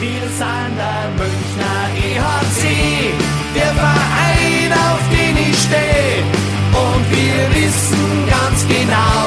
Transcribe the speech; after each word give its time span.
Wir 0.00 0.20
sind 0.20 0.76
der 0.78 1.10
Münchner 1.18 1.90
EHC, 1.96 3.12
der 3.56 3.74
Verein, 3.74 4.72
auf 4.72 5.02
den 5.10 5.36
ich 5.36 5.58
stehe. 5.58 6.22
Und 6.72 7.04
wir 7.10 7.62
wissen 7.62 8.28
ganz 8.30 8.64
genau, 8.68 9.26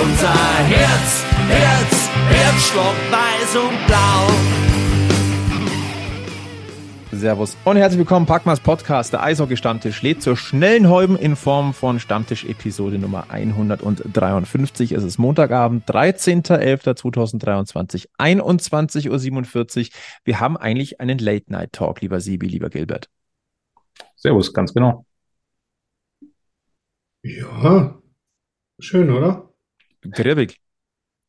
unser 0.00 0.38
Herz, 0.68 1.24
Herz, 1.48 2.08
Herzschlag 2.30 2.96
weiß 3.10 3.56
und 3.56 3.86
blau. 3.88 4.75
Servus 7.18 7.56
und 7.64 7.76
herzlich 7.76 7.98
willkommen, 7.98 8.26
Packmas 8.26 8.60
Podcast, 8.60 9.12
der 9.12 9.22
Eishockey-Stammtisch 9.22 10.02
lädt 10.02 10.22
zur 10.22 10.36
schnellen 10.36 10.88
Häuben 10.88 11.16
in 11.16 11.34
Form 11.34 11.72
von 11.72 11.98
Stammtisch-Episode 11.98 12.98
Nummer 12.98 13.30
153. 13.30 14.92
Es 14.92 15.02
ist 15.02 15.18
Montagabend, 15.18 15.88
13.11.2023, 15.88 18.08
21.47 18.18 19.80
Uhr. 19.80 19.86
Wir 20.24 20.40
haben 20.40 20.56
eigentlich 20.56 21.00
einen 21.00 21.18
Late-Night-Talk, 21.18 22.02
lieber 22.02 22.20
Sibi, 22.20 22.48
lieber 22.48 22.70
Gilbert. 22.70 23.08
Servus, 24.16 24.52
ganz 24.52 24.74
genau. 24.74 25.06
Ja, 27.22 27.98
schön, 28.78 29.10
oder? 29.10 29.52
Grirbig. 30.02 30.60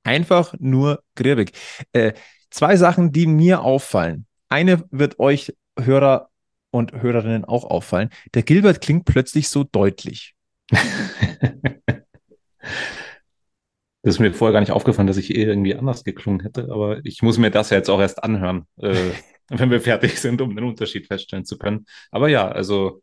Einfach 0.04 0.54
nur 0.60 1.04
grirbig. 1.16 1.54
Äh, 1.94 2.14
zwei 2.50 2.76
Sachen, 2.76 3.12
die 3.12 3.28
mir 3.28 3.62
auffallen. 3.62 4.26
Eine 4.50 4.84
wird 4.92 5.20
euch 5.20 5.54
Hörer 5.80 6.30
und 6.72 6.94
Hörerinnen 6.94 7.46
auch 7.46 7.64
auffallen. 7.64 8.10
Der 8.34 8.44
Gilbert 8.44 8.82
klingt 8.82 9.06
plötzlich 9.06 9.50
so 9.50 9.64
deutlich. 9.64 10.36
Das 14.08 14.16
ist 14.16 14.20
mir 14.20 14.34
vorher 14.34 14.54
gar 14.54 14.62
nicht 14.62 14.72
aufgefallen, 14.72 15.08
dass 15.08 15.18
ich 15.18 15.36
irgendwie 15.36 15.76
anders 15.76 16.06
geklungen 16.06 16.40
hätte, 16.40 16.70
aber 16.72 17.04
ich 17.04 17.22
muss 17.24 17.38
mir 17.38 17.52
das 17.52 17.72
ja 17.72 17.78
jetzt 17.78 17.90
auch 17.90 18.00
erst 18.00 18.24
anhören, 18.24 18.66
äh, 18.78 19.12
wenn 19.50 19.70
wir 19.70 19.82
fertig 19.82 20.20
sind, 20.22 20.40
um 20.40 20.56
den 20.56 20.64
Unterschied 20.64 21.08
feststellen 21.08 21.44
zu 21.44 21.58
können. 21.58 21.86
Aber 22.10 22.30
ja, 22.30 22.48
also 22.48 23.02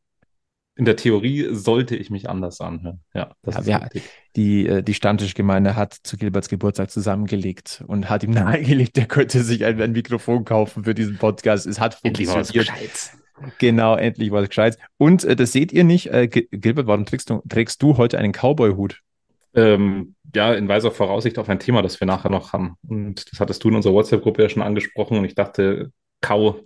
in 0.77 0.85
der 0.85 0.97
Theorie 0.97 1.49
sollte 1.53 1.95
ich 1.95 2.11
mich 2.11 2.29
anders 2.29 2.61
anhören. 2.61 3.01
Ja, 3.15 3.31
das 3.43 3.55
ja, 3.67 3.79
ist 3.79 3.95
ja, 3.95 4.01
die, 4.35 4.67
äh, 4.67 4.83
die 4.83 4.95
Stammtischgemeinde 4.95 5.77
hat 5.77 5.95
zu 6.03 6.17
Gilberts 6.17 6.49
Geburtstag 6.49 6.91
zusammengelegt 6.91 7.85
und 7.87 8.11
hat 8.11 8.25
ihm 8.25 8.33
nahegelegt, 8.33 8.99
er 8.99 9.07
könnte 9.07 9.45
sich 9.45 9.65
ein, 9.65 9.81
ein 9.81 9.93
Mikrofon 9.93 10.45
kaufen 10.45 10.85
für 10.85 10.95
diesen 10.95 11.19
Podcast. 11.19 11.67
Es 11.67 11.79
hat 11.79 11.95
funktioniert. 11.95 12.37
Endlich 12.37 12.49
was 12.49 12.53
Gescheites. 12.53 13.19
Genau, 13.59 13.97
endlich 13.97 14.31
was 14.33 14.49
Gescheites. 14.49 14.79
Und 14.97 15.25
äh, 15.25 15.37
das 15.37 15.53
seht 15.53 15.73
ihr 15.73 15.85
nicht. 15.85 16.09
Äh, 16.13 16.29
Gilbert, 16.29 16.87
warum 16.87 17.07
trägst 17.07 17.31
du, 17.31 17.43
trägst 17.49 17.81
du 17.83 17.97
heute 17.97 18.19
einen 18.19 18.33
Cowboy-Hut? 18.33 19.01
Ähm, 19.55 20.17
ja, 20.35 20.53
in 20.55 20.67
weiser 20.67 20.91
Voraussicht 20.91 21.39
auf 21.39 21.49
ein 21.49 21.61
Thema, 21.61 21.83
das 21.83 22.01
wir 22.01 22.07
nachher 22.07 22.31
noch 22.31 22.53
haben. 22.53 22.75
Und 22.89 23.31
das 23.31 23.39
hattest 23.39 23.63
du 23.63 23.69
in 23.69 23.77
unserer 23.77 23.95
WhatsApp-Gruppe 23.95 24.43
ja 24.43 24.49
schon 24.49 24.63
angesprochen 24.63 25.19
und 25.19 25.25
ich 25.25 25.37
dachte, 25.37 25.93
Kau 26.21 26.61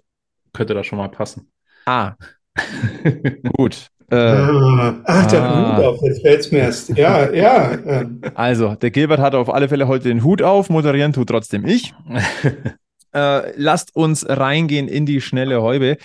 könnte 0.55 0.73
da 0.73 0.83
schon 0.83 0.99
mal 0.99 1.11
passen. 1.11 1.53
Ah, 1.85 2.15
gut. 3.57 3.91
Äh, 4.11 4.17
ach, 4.17 5.27
der 5.27 5.43
ah. 5.43 5.77
Hut 5.77 5.85
auf, 5.85 6.03
jetzt 6.03 6.23
fällt 6.23 6.41
es 6.41 6.51
mir 6.51 6.61
erst. 6.61 6.97
Ja, 6.97 7.31
ja. 7.31 8.07
Also, 8.35 8.75
der 8.75 8.91
Gilbert 8.91 9.21
hat 9.21 9.35
auf 9.35 9.53
alle 9.53 9.69
Fälle 9.69 9.87
heute 9.87 10.09
den 10.09 10.25
Hut 10.25 10.41
auf, 10.41 10.71
moderieren 10.71 11.13
tut 11.13 11.29
trotzdem 11.29 11.67
ich. 11.67 11.95
äh, 13.15 13.53
lasst 13.57 13.95
uns 13.95 14.27
reingehen 14.27 14.89
in 14.89 15.05
die 15.05 15.21
schnelle 15.21 15.61
Häube. 15.61 15.99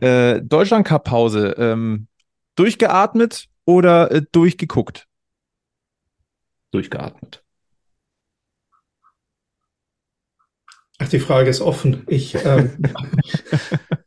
Äh, 0.00 0.40
Deutschland 0.42 0.86
Cup 0.86 1.04
Pause. 1.04 1.56
Ähm, 1.58 2.06
durchgeatmet 2.54 3.46
oder 3.64 4.12
äh, 4.12 4.22
durchgeguckt? 4.30 5.06
Durchgeatmet. 6.70 7.42
Ach, 10.98 11.08
die 11.08 11.20
Frage 11.20 11.50
ist 11.50 11.60
offen. 11.60 12.02
Ich, 12.06 12.36
ähm, 12.44 12.70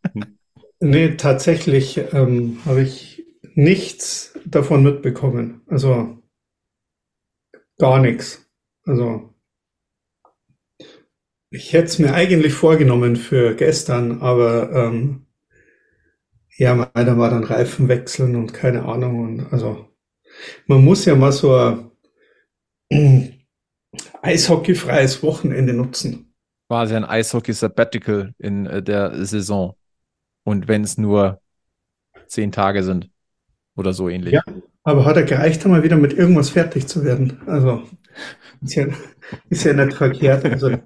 nee, 0.80 1.16
tatsächlich 1.16 1.98
ähm, 2.14 2.60
habe 2.66 2.82
ich 2.82 3.11
nichts 3.56 4.34
davon 4.46 4.84
mitbekommen. 4.84 5.62
Also 5.68 6.22
gar 7.78 8.00
nichts. 8.00 8.50
Also 8.86 9.34
ich 11.50 11.74
hätte 11.74 11.86
es 11.86 12.00
mir 12.00 12.14
eigentlich 12.14 12.54
vorgenommen 12.54 13.16
für 13.16 13.56
gestern, 13.56 14.22
aber 14.22 14.72
ähm, 14.72 15.26
ja, 16.58 16.76
meiner 16.76 17.18
war 17.18 17.30
dann 17.30 17.44
Reifen 17.44 17.88
wechseln 17.88 18.36
und 18.36 18.54
keine 18.54 18.84
Ahnung. 18.86 19.20
Und 19.20 19.54
also 19.54 19.90
man 20.68 20.84
muss 20.84 21.06
ja 21.06 21.16
mal 21.16 21.32
so 21.32 21.92
ein 22.90 23.46
eishockeyfreies 24.22 25.24
Wochenende 25.24 25.74
nutzen. 25.74 26.34
Quasi 26.70 26.96
ein 26.96 27.04
Eishockey-Sabbatical 27.04 28.34
in 28.38 28.66
äh, 28.66 28.82
der 28.82 29.26
Saison. 29.26 29.76
Und 30.44 30.70
wenn 30.70 30.84
es 30.84 30.98
nur 30.98 31.42
zehn 32.28 32.54
Tage 32.54 32.84
sind 32.84 33.11
oder 33.82 33.94
so 33.94 34.08
ähnlich. 34.08 34.34
Ja, 34.34 34.44
aber 34.84 35.06
hat 35.06 35.18
er 35.18 35.24
gereicht, 35.24 35.66
mal 35.66 35.84
wieder 35.84 35.98
mit 35.98 36.14
irgendwas 36.14 36.50
fertig 36.50 36.88
zu 36.88 37.04
werden. 37.04 37.42
Also 37.48 37.84
ist 38.62 38.76
ja, 38.76 38.88
ist 39.50 39.64
ja 39.64 39.74
nicht 39.74 39.94
verkehrt. 39.94 40.46
Also 40.46 40.78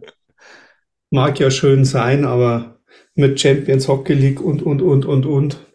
mag 1.12 1.40
ja 1.40 1.52
schön 1.52 1.86
sein, 1.86 2.26
aber 2.26 2.80
mit 3.14 3.40
Champions 3.40 3.88
Hockey 3.88 4.14
League 4.14 4.42
und 4.42 4.64
und 4.64 4.82
und 4.82 5.06
und 5.06 5.26
und. 5.26 5.66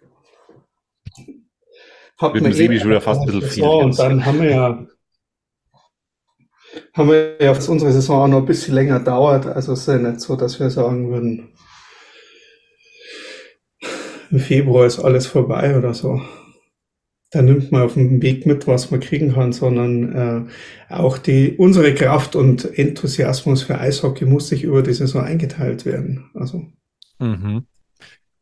Hat 2.18 2.34
Mit 2.34 2.44
dem 2.44 2.52
Sebi 2.52 2.78
schon 2.78 2.90
wieder 2.90 3.00
fast 3.00 3.20
ein 3.20 3.26
bisschen 3.26 3.42
viel. 3.42 3.64
Und 3.64 3.98
dann 3.98 4.26
haben 4.26 4.40
wir 4.40 4.50
ja 4.50 4.86
haben 6.94 7.10
wir 7.10 7.36
ja, 7.40 7.52
dass 7.52 7.68
unsere 7.68 7.92
Saison 7.92 8.22
auch 8.22 8.28
noch 8.28 8.38
ein 8.38 8.46
bisschen 8.46 8.74
länger 8.74 9.00
dauert. 9.00 9.46
Also 9.46 9.72
es 9.72 9.80
ist 9.80 9.88
ja 9.88 9.98
nicht 9.98 10.20
so, 10.20 10.36
dass 10.36 10.60
wir 10.60 10.70
sagen 10.70 11.10
würden, 11.10 11.52
im 14.30 14.38
Februar 14.38 14.86
ist 14.86 15.00
alles 15.00 15.26
vorbei 15.26 15.76
oder 15.76 15.94
so 15.94 16.20
da 17.30 17.42
nimmt 17.42 17.70
man 17.70 17.82
auf 17.82 17.94
dem 17.94 18.20
Weg 18.22 18.44
mit, 18.44 18.66
was 18.66 18.90
man 18.90 19.00
kriegen 19.00 19.34
kann, 19.34 19.52
sondern 19.52 20.48
äh, 20.88 20.92
auch 20.92 21.16
die 21.16 21.56
unsere 21.56 21.94
Kraft 21.94 22.34
und 22.34 22.76
Enthusiasmus 22.76 23.62
für 23.62 23.78
Eishockey 23.78 24.24
muss 24.24 24.48
sich 24.48 24.64
über 24.64 24.82
die 24.82 24.92
Saison 24.92 25.22
eingeteilt 25.22 25.86
werden. 25.86 26.30
Also. 26.34 26.66
Mhm. 27.18 27.66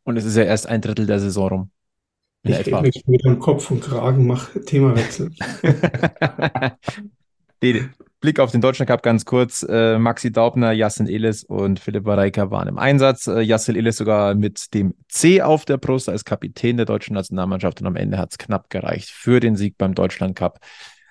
Und 0.03 0.17
es 0.17 0.25
ist 0.25 0.37
ja 0.37 0.43
erst 0.43 0.67
ein 0.67 0.81
Drittel 0.81 1.05
der 1.05 1.19
Saison 1.19 1.47
rum. 1.49 1.71
Ich 2.43 2.55
etwa. 2.55 2.81
mich 2.81 3.03
mit 3.05 3.23
dem 3.25 3.37
Kopf 3.37 3.69
und 3.69 3.81
Kragen, 3.81 4.25
mache 4.25 4.61
Themawechsel. 4.61 5.31
Blick 8.21 8.39
auf 8.39 8.51
den 8.51 8.61
Deutschen 8.61 8.85
Cup 8.85 9.01
ganz 9.01 9.23
kurz. 9.23 9.63
Äh, 9.63 9.97
Maxi 9.97 10.31
Daubner, 10.31 10.71
Yassin 10.73 11.07
Elis 11.07 11.43
und 11.43 11.79
Philipp 11.79 12.03
Bareika 12.03 12.51
waren 12.51 12.67
im 12.67 12.77
Einsatz. 12.77 13.27
Äh, 13.27 13.41
Yassin 13.41 13.75
Elis 13.75 13.97
sogar 13.97 14.35
mit 14.35 14.73
dem 14.73 14.93
C 15.07 15.41
auf 15.41 15.63
der 15.63 15.77
Brust 15.77 16.09
als 16.09 16.25
Kapitän 16.25 16.77
der 16.77 16.85
deutschen 16.85 17.13
Nationalmannschaft 17.13 17.79
und 17.79 17.87
am 17.87 17.95
Ende 17.95 18.17
hat 18.17 18.31
es 18.31 18.37
knapp 18.37 18.69
gereicht 18.69 19.09
für 19.09 19.39
den 19.39 19.55
Sieg 19.55 19.77
beim 19.77 19.95
Deutschland 19.95 20.35
Cup. 20.35 20.59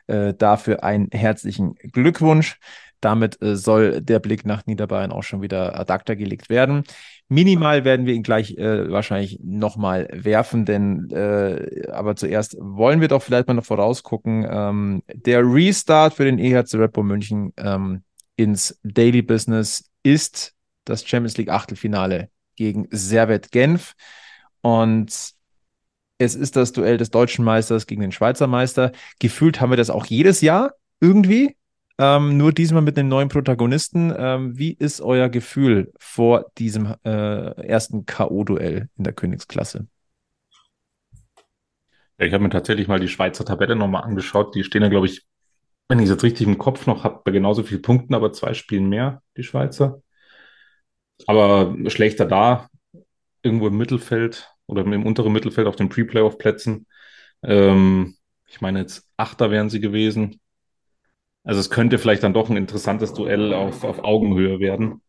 Äh, 0.06 0.34
dafür 0.34 0.84
einen 0.84 1.09
herzlichen 1.10 1.75
Glückwunsch. 1.76 2.59
Damit 3.00 3.41
äh, 3.42 3.56
soll 3.56 4.00
der 4.00 4.19
Blick 4.19 4.44
nach 4.44 4.66
Niederbayern 4.66 5.12
auch 5.12 5.22
schon 5.22 5.42
wieder 5.42 5.78
ad 5.78 5.92
acta 5.92 6.14
gelegt 6.14 6.48
werden. 6.48 6.84
Minimal 7.28 7.84
werden 7.84 8.06
wir 8.06 8.14
ihn 8.14 8.22
gleich 8.22 8.56
äh, 8.56 8.91
wahrscheinlich 8.91 9.38
nochmal 9.42 10.09
werfen, 10.12 10.64
denn 10.64 11.10
äh, 11.10 11.88
aber 11.91 12.16
zuerst 12.16 12.56
wollen 12.59 13.00
wir 13.00 13.09
doch 13.09 13.22
vielleicht 13.22 13.48
mal 13.48 13.54
noch 13.54 13.66
vorausgucken. 13.66 14.47
Ähm, 14.50 15.03
der 15.12 15.42
Restart 15.42 16.14
für 16.14 16.25
den 16.25 16.38
EHC 16.38 16.75
Red 16.75 16.92
Bull 16.92 17.04
München 17.04 17.53
ähm, 17.56 18.03
ins 18.36 18.78
Daily 18.82 19.20
Business 19.20 19.91
ist 20.03 20.54
das 20.84 21.06
Champions 21.06 21.36
League 21.36 21.50
Achtelfinale 21.50 22.30
gegen 22.56 22.88
Servet 22.91 23.53
Genf. 23.53 23.94
Und 24.62 25.34
es 26.19 26.34
ist 26.34 26.56
das 26.56 26.72
Duell 26.72 26.97
des 26.97 27.10
deutschen 27.10 27.44
Meisters 27.44 27.86
gegen 27.86 28.00
den 28.00 28.12
Schweizer 28.12 28.47
Meister. 28.47 28.92
Gefühlt 29.20 29.60
haben 29.60 29.70
wir 29.70 29.76
das 29.76 29.91
auch 29.91 30.06
jedes 30.06 30.41
Jahr 30.41 30.72
irgendwie. 31.00 31.57
Ähm, 32.00 32.36
nur 32.36 32.53
diesmal 32.53 32.82
mit 32.82 32.97
einem 32.98 33.09
neuen 33.09 33.28
Protagonisten. 33.28 34.14
Ähm, 34.16 34.56
wie 34.56 34.72
ist 34.72 35.00
euer 35.00 35.28
Gefühl 35.28 35.92
vor 35.98 36.47
diesem 36.59 36.94
äh, 37.04 37.66
ersten 37.66 38.06
K.O.-Duell 38.06 38.89
in 38.97 39.04
der 39.04 39.12
Königsklasse? 39.12 39.86
Ja, 42.18 42.27
ich 42.27 42.33
habe 42.33 42.42
mir 42.45 42.50
tatsächlich 42.50 42.89
mal 42.89 43.00
die 43.00 43.09
Schweizer 43.09 43.45
Tabelle 43.45 43.77
nochmal 43.77 44.03
angeschaut. 44.04 44.54
Die 44.54 44.65
stehen 44.65 44.83
ja, 44.83 44.89
glaube 44.89 45.06
ich, 45.06 45.27
wenn 45.89 45.98
ich 45.98 46.04
es 46.04 46.10
jetzt 46.10 46.24
richtig 46.24 46.47
im 46.47 46.59
Kopf 46.59 46.86
noch 46.86 47.04
habe, 47.04 47.22
bei 47.24 47.33
genauso 47.33 47.62
vielen 47.62 47.83
Punkten, 47.83 48.15
aber 48.15 48.33
zwei 48.33 48.54
Spielen 48.54 48.89
mehr, 48.89 49.22
die 49.36 49.42
Schweizer. 49.45 50.03
Aber 51.27 51.74
schlechter 51.91 52.27
da, 52.27 52.68
irgendwo 53.42 53.68
im 53.68 53.77
Mittelfeld 53.77 54.53
oder 54.66 54.83
im 54.83 55.06
unteren 55.06 55.33
Mittelfeld 55.33 55.66
auf 55.66 55.77
den 55.77 55.89
Pre-Playoff-Plätzen. 55.89 56.86
Ähm, 57.42 58.16
ich 58.48 58.60
meine, 58.60 58.80
jetzt 58.80 59.09
Achter 59.16 59.50
wären 59.50 59.71
sie 59.71 59.80
gewesen. 59.80 60.41
Also 61.48 61.60
es 61.60 61.71
könnte 61.71 61.97
vielleicht 61.97 62.24
dann 62.24 62.34
doch 62.34 62.50
ein 62.50 62.59
interessantes 62.59 63.15
Duell 63.15 63.54
auf, 63.54 63.83
auf 63.83 64.00
Augenhöhe 64.00 64.60
werden. 64.60 65.00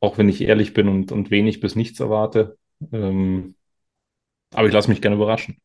Auch 0.00 0.16
wenn 0.16 0.30
ich 0.30 0.40
ehrlich 0.40 0.72
bin 0.72 0.88
und, 0.88 1.12
und 1.12 1.30
wenig 1.30 1.60
bis 1.60 1.76
nichts 1.76 2.00
erwarte. 2.00 2.56
Ähm, 2.90 3.56
aber 4.54 4.66
ich 4.66 4.72
lasse 4.72 4.88
mich 4.88 5.02
gerne 5.02 5.16
überraschen. 5.16 5.58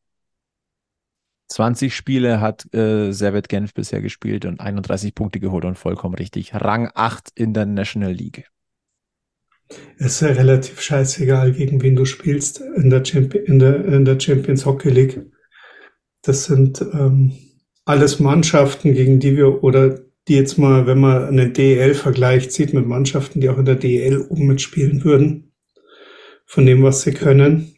20 1.47 1.95
Spiele 1.95 2.41
hat 2.41 2.73
äh, 2.75 3.13
Servet 3.13 3.47
Genf 3.47 3.73
bisher 3.73 4.01
gespielt 4.01 4.43
und 4.43 4.59
31 4.59 5.15
Punkte 5.15 5.39
geholt 5.39 5.63
und 5.63 5.77
vollkommen 5.77 6.15
richtig. 6.15 6.53
Rang 6.53 6.91
8 6.93 7.29
in 7.35 7.53
der 7.53 7.65
National 7.65 8.11
League. 8.11 8.49
Es 9.97 10.21
ist 10.21 10.21
ja 10.23 10.27
relativ 10.27 10.81
scheißegal, 10.81 11.53
gegen 11.53 11.81
wen 11.81 11.95
du 11.95 12.03
spielst 12.03 12.59
in 12.59 12.89
der, 12.89 13.03
Champ 13.03 13.33
in 13.33 13.59
der, 13.59 13.85
in 13.85 14.03
der 14.03 14.19
Champions 14.19 14.65
Hockey 14.65 14.89
League. 14.89 15.21
Das 16.21 16.43
sind 16.43 16.81
ähm, 16.81 17.31
alles 17.85 18.19
Mannschaften, 18.19 18.93
gegen 18.93 19.19
die 19.19 19.35
wir 19.35 19.63
oder 19.63 19.99
die 20.27 20.35
jetzt 20.35 20.57
mal, 20.57 20.87
wenn 20.87 20.99
man 20.99 21.25
einen 21.25 21.53
DEL-Vergleich 21.53 22.49
zieht 22.49 22.73
mit 22.73 22.87
Mannschaften, 22.87 23.41
die 23.41 23.49
auch 23.49 23.57
in 23.57 23.65
der 23.65 23.75
DEL 23.75 24.21
oben 24.21 24.47
mitspielen 24.47 25.03
würden, 25.03 25.51
von 26.45 26.65
dem, 26.65 26.81
was 26.81 27.01
sie 27.01 27.11
können. 27.11 27.75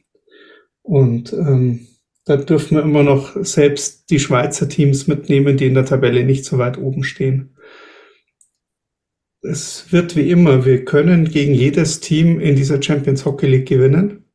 Und 0.84 1.34
ähm, 1.34 1.88
da 2.26 2.38
dürfen 2.38 2.78
wir 2.78 2.84
immer 2.84 3.04
noch 3.04 3.36
selbst 3.44 4.10
die 4.12 4.20
Schweizer 4.20 4.70
Teams 4.70 5.08
mitnehmen, 5.08 5.58
die 5.58 5.68
in 5.68 5.74
der 5.74 5.86
Tabelle 5.86 6.24
nicht 6.24 6.46
so 6.46 6.58
weit 6.60 6.78
oben 6.78 7.04
stehen. 7.04 7.56
Es 9.42 9.92
wird 9.92 10.16
wie 10.16 10.30
immer, 10.30 10.66
wir 10.66 10.86
können 10.86 11.26
gegen 11.26 11.54
jedes 11.54 12.00
Team 12.00 12.40
in 12.40 12.56
dieser 12.56 12.82
Champions 12.82 13.26
Hockey 13.26 13.48
League 13.48 13.68
gewinnen. 13.68 14.26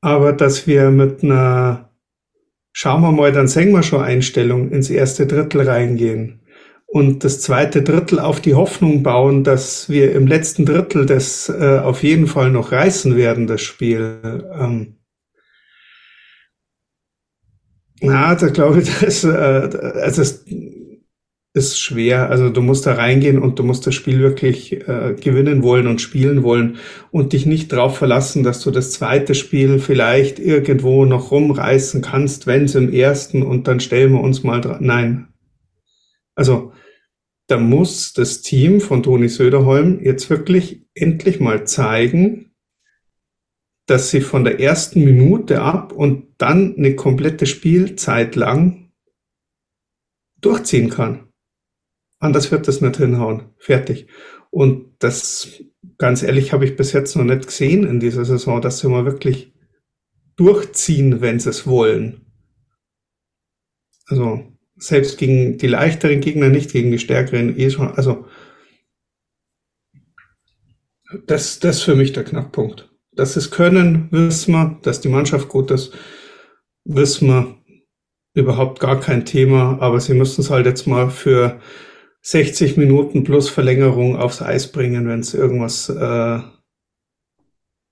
Aber 0.00 0.32
dass 0.32 0.66
wir 0.66 0.90
mit 0.90 1.22
einer 1.22 1.93
Schauen 2.76 3.02
wir 3.02 3.12
mal, 3.12 3.30
dann 3.30 3.46
sehen 3.46 3.70
wir 3.70 3.84
schon 3.84 4.02
Einstellung 4.02 4.72
ins 4.72 4.90
erste 4.90 5.28
Drittel 5.28 5.68
reingehen 5.68 6.40
und 6.86 7.22
das 7.22 7.40
zweite 7.40 7.82
Drittel 7.82 8.18
auf 8.18 8.40
die 8.40 8.54
Hoffnung 8.54 9.04
bauen, 9.04 9.44
dass 9.44 9.88
wir 9.88 10.12
im 10.12 10.26
letzten 10.26 10.66
Drittel 10.66 11.06
das 11.06 11.48
äh, 11.48 11.78
auf 11.78 12.02
jeden 12.02 12.26
Fall 12.26 12.50
noch 12.50 12.72
reißen 12.72 13.16
werden, 13.16 13.46
das 13.46 13.62
Spiel. 13.62 14.44
Ähm, 14.58 14.96
na, 18.00 18.34
da 18.34 18.48
glaube 18.48 18.80
ich, 18.80 18.90
das, 19.00 19.22
äh, 19.22 19.28
also 19.28 20.22
ist 21.54 21.78
schwer. 21.80 22.30
Also 22.30 22.50
du 22.50 22.60
musst 22.60 22.84
da 22.84 22.94
reingehen 22.94 23.38
und 23.38 23.58
du 23.58 23.62
musst 23.62 23.86
das 23.86 23.94
Spiel 23.94 24.18
wirklich 24.18 24.72
äh, 24.88 25.14
gewinnen 25.18 25.62
wollen 25.62 25.86
und 25.86 26.00
spielen 26.00 26.42
wollen 26.42 26.78
und 27.12 27.32
dich 27.32 27.46
nicht 27.46 27.72
darauf 27.72 27.96
verlassen, 27.96 28.42
dass 28.42 28.60
du 28.60 28.72
das 28.72 28.90
zweite 28.90 29.36
Spiel 29.36 29.78
vielleicht 29.78 30.40
irgendwo 30.40 31.04
noch 31.04 31.30
rumreißen 31.30 32.02
kannst, 32.02 32.48
wenn 32.48 32.64
es 32.64 32.74
im 32.74 32.92
ersten 32.92 33.42
und 33.42 33.68
dann 33.68 33.78
stellen 33.78 34.12
wir 34.12 34.20
uns 34.20 34.42
mal 34.42 34.60
dran. 34.60 34.78
Nein. 34.80 35.28
Also 36.34 36.72
da 37.46 37.58
muss 37.58 38.12
das 38.12 38.42
Team 38.42 38.80
von 38.80 39.04
Toni 39.04 39.28
Söderholm 39.28 40.00
jetzt 40.02 40.30
wirklich 40.30 40.84
endlich 40.94 41.38
mal 41.38 41.64
zeigen, 41.66 42.52
dass 43.86 44.10
sie 44.10 44.22
von 44.22 44.42
der 44.42 44.58
ersten 44.58 45.04
Minute 45.04 45.60
ab 45.60 45.92
und 45.92 46.34
dann 46.38 46.74
eine 46.76 46.96
komplette 46.96 47.46
Spielzeit 47.46 48.34
lang 48.34 48.90
durchziehen 50.40 50.90
kann. 50.90 51.23
Anders 52.24 52.50
wird 52.50 52.68
das 52.68 52.80
nicht 52.80 52.96
hinhauen. 52.96 53.50
Fertig. 53.58 54.06
Und 54.50 54.94
das, 55.00 55.62
ganz 55.98 56.22
ehrlich, 56.22 56.54
habe 56.54 56.64
ich 56.64 56.74
bis 56.74 56.94
jetzt 56.94 57.16
noch 57.16 57.24
nicht 57.24 57.48
gesehen 57.48 57.86
in 57.86 58.00
dieser 58.00 58.24
Saison, 58.24 58.62
dass 58.62 58.78
sie 58.78 58.88
mal 58.88 59.04
wirklich 59.04 59.52
durchziehen, 60.36 61.20
wenn 61.20 61.38
sie 61.38 61.50
es 61.50 61.66
wollen. 61.66 62.24
Also, 64.06 64.42
selbst 64.76 65.18
gegen 65.18 65.58
die 65.58 65.66
leichteren 65.66 66.22
Gegner, 66.22 66.48
nicht 66.48 66.72
gegen 66.72 66.90
die 66.90 66.98
stärkeren, 66.98 67.58
eh 67.58 67.68
schon, 67.68 67.88
also, 67.88 68.24
das, 71.26 71.58
das 71.58 71.76
ist 71.76 71.82
für 71.82 71.94
mich 71.94 72.14
der 72.14 72.24
Knackpunkt. 72.24 72.90
Dass 73.12 73.34
sie 73.34 73.40
es 73.40 73.50
können, 73.50 74.08
wissen 74.12 74.52
wir, 74.52 74.78
dass 74.80 75.02
die 75.02 75.10
Mannschaft 75.10 75.50
gut 75.50 75.70
ist, 75.70 75.92
wissen 76.86 77.28
wir, 77.28 77.58
überhaupt 78.32 78.80
gar 78.80 78.98
kein 78.98 79.26
Thema, 79.26 79.78
aber 79.82 80.00
sie 80.00 80.14
müssen 80.14 80.40
es 80.40 80.48
halt 80.48 80.64
jetzt 80.64 80.86
mal 80.86 81.10
für 81.10 81.60
60 82.24 82.78
Minuten 82.78 83.22
plus 83.22 83.50
Verlängerung 83.50 84.16
aufs 84.16 84.40
Eis 84.40 84.72
bringen, 84.72 85.06
wenn 85.06 85.20
es 85.20 85.34
irgendwas, 85.34 85.90
äh, 85.90 86.36
äh, 86.36 86.40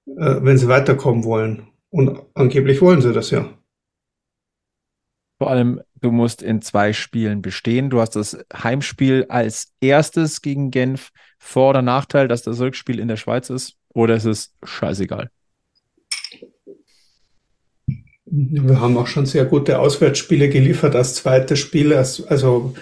wenn 0.06 0.56
sie 0.56 0.68
weiterkommen 0.68 1.24
wollen. 1.24 1.68
Und 1.90 2.18
angeblich 2.32 2.80
wollen 2.80 3.02
sie 3.02 3.12
das 3.12 3.30
ja. 3.30 3.52
Vor 5.38 5.50
allem, 5.50 5.82
du 6.00 6.10
musst 6.10 6.40
in 6.40 6.62
zwei 6.62 6.94
Spielen 6.94 7.42
bestehen. 7.42 7.90
Du 7.90 8.00
hast 8.00 8.16
das 8.16 8.38
Heimspiel 8.54 9.26
als 9.28 9.74
erstes 9.80 10.40
gegen 10.40 10.70
Genf. 10.70 11.10
Vor- 11.38 11.70
oder 11.70 11.82
Nachteil, 11.82 12.26
dass 12.26 12.42
das 12.42 12.58
Rückspiel 12.60 13.00
in 13.00 13.08
der 13.08 13.16
Schweiz 13.16 13.50
ist? 13.50 13.76
Oder 13.90 14.16
ist 14.16 14.24
es 14.24 14.54
scheißegal? 14.64 15.28
Wir 18.24 18.80
haben 18.80 18.96
auch 18.96 19.08
schon 19.08 19.26
sehr 19.26 19.44
gute 19.44 19.78
Auswärtsspiele 19.78 20.48
geliefert 20.48 20.96
als 20.96 21.16
zweites 21.16 21.58
Spiel. 21.58 21.92
Also 21.92 22.74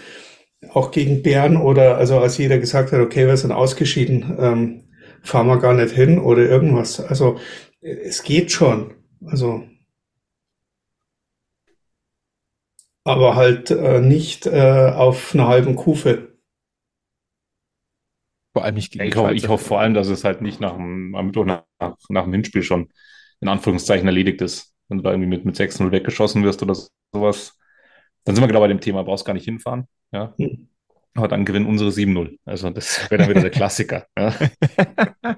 auch 0.73 0.91
gegen 0.91 1.23
Bern 1.23 1.57
oder 1.57 1.97
also 1.97 2.19
als 2.19 2.39
jeder 2.39 2.59
gesagt 2.59 2.93
hat, 2.93 3.01
okay, 3.01 3.27
wir 3.27 3.37
sind 3.37 3.53
ausgeschieden, 3.53 4.37
ähm, 4.39 4.85
fahren 5.23 5.47
wir 5.47 5.59
gar 5.59 5.75
nicht 5.75 5.95
hin 5.95 6.19
oder 6.19 6.43
irgendwas. 6.43 7.01
Also 7.01 7.39
es 7.81 8.23
geht 8.23 8.53
schon. 8.53 8.95
Also 9.25 9.65
aber 13.05 13.35
halt 13.35 13.71
äh, 13.71 14.01
nicht 14.01 14.47
äh, 14.47 14.93
auf 14.95 15.35
einer 15.35 15.49
halben 15.49 15.75
Kufe. 15.77 16.37
Vor 18.53 18.65
allem 18.65 18.75
nicht 18.75 18.93
gegen 18.93 19.05
ich, 19.05 19.17
hoffe, 19.17 19.35
ich 19.35 19.49
hoffe 19.49 19.65
vor 19.65 19.81
allem, 19.81 19.95
dass 19.95 20.09
es 20.09 20.25
halt 20.25 20.43
nicht 20.43 20.61
nach 20.61 20.75
dem, 20.75 21.11
nach, 21.11 21.65
nach 22.09 22.25
dem 22.25 22.33
Hinspiel 22.33 22.63
schon 22.63 22.89
in 23.41 23.49
Anführungszeichen 23.49 24.07
erledigt 24.07 24.43
ist. 24.43 24.75
Wenn 24.89 24.99
du 24.99 25.05
da 25.05 25.11
irgendwie 25.11 25.29
mit, 25.29 25.45
mit 25.45 25.57
6-0 25.57 25.93
weggeschossen 25.93 26.43
wirst 26.43 26.63
oder 26.63 26.77
sowas, 27.13 27.59
dann 28.25 28.35
sind 28.35 28.43
wir 28.43 28.49
genau 28.49 28.61
bei 28.61 28.69
dem 28.69 28.81
Thema, 28.81 29.03
brauchst 29.03 29.25
gar 29.25 29.35
nicht 29.35 29.45
hinfahren. 29.45 29.87
Ja. 30.13 30.35
Hm. 30.39 30.69
Aber 31.15 31.29
dann 31.29 31.45
gewinnen 31.45 31.67
unsere 31.67 31.91
7-0. 31.91 32.39
Also 32.45 32.71
das 32.71 33.11
wäre 33.11 33.23
dann 33.23 33.31
wieder 33.31 33.41
der 33.41 33.51
Klassiker. 33.51 34.07
ja. 34.17 34.35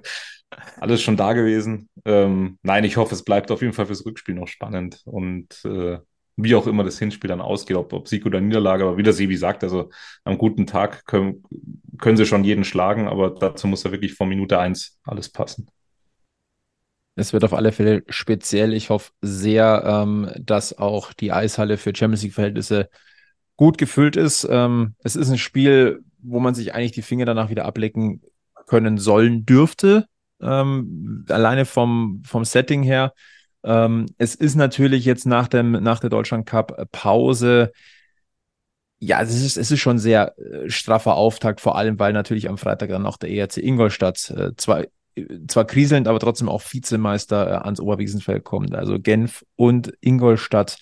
Alles 0.81 1.00
schon 1.00 1.17
da 1.17 1.32
gewesen. 1.32 1.88
Ähm, 2.05 2.58
nein, 2.62 2.84
ich 2.84 2.99
hoffe, 2.99 3.14
es 3.14 3.25
bleibt 3.25 3.50
auf 3.50 3.62
jeden 3.62 3.73
Fall 3.73 3.87
fürs 3.87 4.05
Rückspiel 4.05 4.34
noch 4.34 4.49
spannend. 4.49 5.00
Und 5.06 5.64
äh, 5.64 5.99
wie 6.37 6.55
auch 6.55 6.67
immer 6.67 6.84
das 6.84 6.99
Hinspiel 6.99 7.29
dann 7.29 7.40
ausgeht, 7.40 7.76
ob, 7.76 7.93
ob 7.93 8.08
Sieg 8.08 8.26
oder 8.26 8.40
Niederlage, 8.40 8.84
aber 8.84 8.96
wie 8.96 9.02
der 9.02 9.12
Sebi 9.12 9.37
sagt, 9.37 9.62
also 9.64 9.90
am 10.25 10.38
guten 10.38 10.67
Tag 10.67 11.06
können, 11.06 11.43
können 11.99 12.17
sie 12.17 12.26
schon 12.26 12.44
jeden 12.44 12.64
schlagen, 12.64 13.08
aber 13.08 13.31
dazu 13.31 13.67
muss 13.67 13.84
ja 13.84 13.93
wirklich 13.93 14.14
von 14.14 14.29
Minute 14.29 14.58
1 14.58 14.99
alles 15.05 15.31
passen. 15.31 15.69
Es 17.14 17.32
wird 17.32 17.44
auf 17.44 17.53
alle 17.53 17.73
Fälle 17.73 18.05
speziell. 18.09 18.73
Ich 18.73 18.91
hoffe 18.91 19.12
sehr, 19.20 19.82
ähm, 19.87 20.31
dass 20.41 20.79
auch 20.79 21.12
die 21.12 21.32
Eishalle 21.32 21.76
für 21.76 21.94
Champions 21.94 22.23
League-Verhältnisse 22.23 22.88
gut 23.56 23.76
gefüllt 23.76 24.17
ist. 24.17 24.47
Ähm, 24.50 24.94
es 25.05 25.14
ist 25.14 25.31
ein 25.31 25.38
Spiel, 25.38 26.03
wo 26.23 26.41
man 26.41 26.55
sich 26.55 26.75
eigentlich 26.75 26.93
die 26.93 27.03
Finger 27.03 27.26
danach 27.26 27.50
wieder 27.50 27.67
ablecken 27.67 28.23
können 28.67 28.97
sollen 28.97 29.44
dürfte. 29.44 30.06
Ähm, 30.41 31.27
alleine 31.29 31.67
vom, 31.67 32.22
vom 32.25 32.44
Setting 32.44 32.82
her. 32.82 33.13
Ähm, 33.63 34.06
es 34.19 34.34
ist 34.34 34.55
natürlich 34.55 35.05
jetzt 35.05 35.27
nach, 35.27 35.48
dem, 35.48 35.72
nach 35.72 36.01
der 36.01 36.10
Deutschland 36.10 36.46
Cup 36.46 36.89
Pause. 36.93 37.72
Ja, 38.98 39.20
es 39.20 39.34
ist, 39.34 39.56
es 39.56 39.70
ist 39.70 39.81
schon 39.81 39.98
sehr 39.98 40.36
äh, 40.39 40.70
straffer 40.70 41.15
Auftakt, 41.15 41.60
vor 41.60 41.77
allem 41.77 41.98
weil 41.98 42.13
natürlich 42.13 42.48
am 42.48 42.58
Freitag 42.58 42.89
dann 42.89 43.06
auch 43.06 43.17
der 43.17 43.31
ERC 43.31 43.58
Ingolstadt 43.58 44.31
äh, 44.31 44.56
zwar 44.56 44.84
zwar 45.46 45.64
kriselnd, 45.66 46.08
aber 46.08 46.19
trotzdem 46.19 46.48
auch 46.48 46.62
Vizemeister 46.62 47.50
äh, 47.50 47.54
ans 47.64 47.81
Oberwiesenfeld 47.81 48.44
kommt. 48.44 48.74
Also 48.74 48.98
Genf 48.98 49.44
und 49.56 49.92
Ingolstadt 50.00 50.78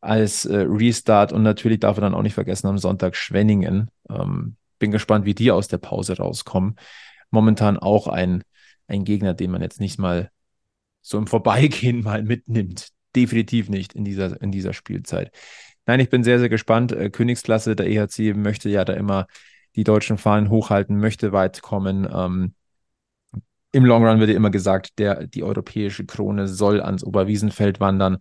als 0.00 0.44
äh, 0.44 0.64
Restart 0.68 1.32
und 1.32 1.42
natürlich 1.42 1.80
darf 1.80 1.96
er 1.96 2.02
dann 2.02 2.14
auch 2.14 2.22
nicht 2.22 2.34
vergessen 2.34 2.68
am 2.68 2.78
Sonntag 2.78 3.16
Schwenningen. 3.16 3.90
Ähm, 4.08 4.56
bin 4.78 4.90
gespannt, 4.90 5.24
wie 5.24 5.34
die 5.34 5.50
aus 5.50 5.68
der 5.68 5.78
Pause 5.78 6.16
rauskommen. 6.16 6.76
Momentan 7.30 7.76
auch 7.76 8.06
ein, 8.06 8.42
ein 8.86 9.04
Gegner, 9.04 9.34
den 9.34 9.50
man 9.50 9.62
jetzt 9.62 9.80
nicht 9.80 9.98
mal 9.98 10.30
so 11.02 11.18
im 11.18 11.26
Vorbeigehen 11.26 12.02
mal 12.04 12.22
mitnimmt. 12.22 12.88
Definitiv 13.16 13.68
nicht 13.68 13.94
in 13.94 14.04
dieser, 14.04 14.40
in 14.40 14.52
dieser 14.52 14.72
Spielzeit. 14.72 15.32
Nein, 15.86 16.00
ich 16.00 16.10
bin 16.10 16.22
sehr, 16.22 16.38
sehr 16.38 16.48
gespannt. 16.48 16.92
Äh, 16.92 17.10
Königsklasse, 17.10 17.74
der 17.74 17.86
EHC 17.86 18.34
möchte 18.34 18.68
ja 18.68 18.84
da 18.84 18.92
immer 18.92 19.26
die 19.74 19.84
deutschen 19.84 20.18
Fahnen 20.18 20.50
hochhalten, 20.50 20.98
möchte 20.98 21.32
weit 21.32 21.62
kommen. 21.62 22.08
Ähm, 22.12 22.54
im 23.72 23.84
Long 23.84 24.06
Run 24.06 24.20
wird 24.20 24.30
ja 24.30 24.36
immer 24.36 24.50
gesagt, 24.50 24.98
der, 24.98 25.26
die 25.26 25.42
europäische 25.42 26.06
Krone 26.06 26.48
soll 26.48 26.80
ans 26.80 27.04
Oberwiesenfeld 27.04 27.80
wandern. 27.80 28.18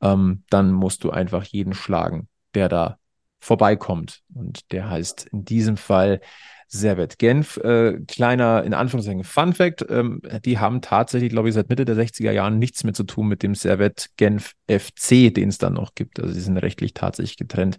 Ähm, 0.00 0.44
dann 0.50 0.72
musst 0.72 1.04
du 1.04 1.10
einfach 1.10 1.44
jeden 1.44 1.74
schlagen, 1.74 2.28
der 2.54 2.68
da 2.68 2.98
vorbeikommt. 3.38 4.22
Und 4.34 4.72
der 4.72 4.88
heißt 4.88 5.28
in 5.32 5.44
diesem 5.44 5.76
Fall 5.76 6.20
Servet 6.80 7.18
Genf. 7.18 7.56
Äh, 7.58 8.00
kleiner, 8.06 8.64
in 8.64 8.74
Anführungszeichen, 8.74 9.24
Fun 9.24 9.52
Fact: 9.52 9.84
ähm, 9.88 10.20
Die 10.44 10.58
haben 10.58 10.80
tatsächlich, 10.80 11.30
glaube 11.30 11.48
ich, 11.48 11.54
seit 11.54 11.68
Mitte 11.68 11.84
der 11.84 11.96
60er 11.96 12.30
Jahren 12.32 12.58
nichts 12.58 12.84
mehr 12.84 12.94
zu 12.94 13.04
tun 13.04 13.28
mit 13.28 13.42
dem 13.42 13.54
Servet 13.54 14.10
Genf 14.16 14.52
FC, 14.68 15.32
den 15.32 15.48
es 15.48 15.58
dann 15.58 15.74
noch 15.74 15.94
gibt. 15.94 16.20
Also, 16.20 16.32
sie 16.32 16.40
sind 16.40 16.56
rechtlich 16.58 16.94
tatsächlich 16.94 17.36
getrennt. 17.36 17.78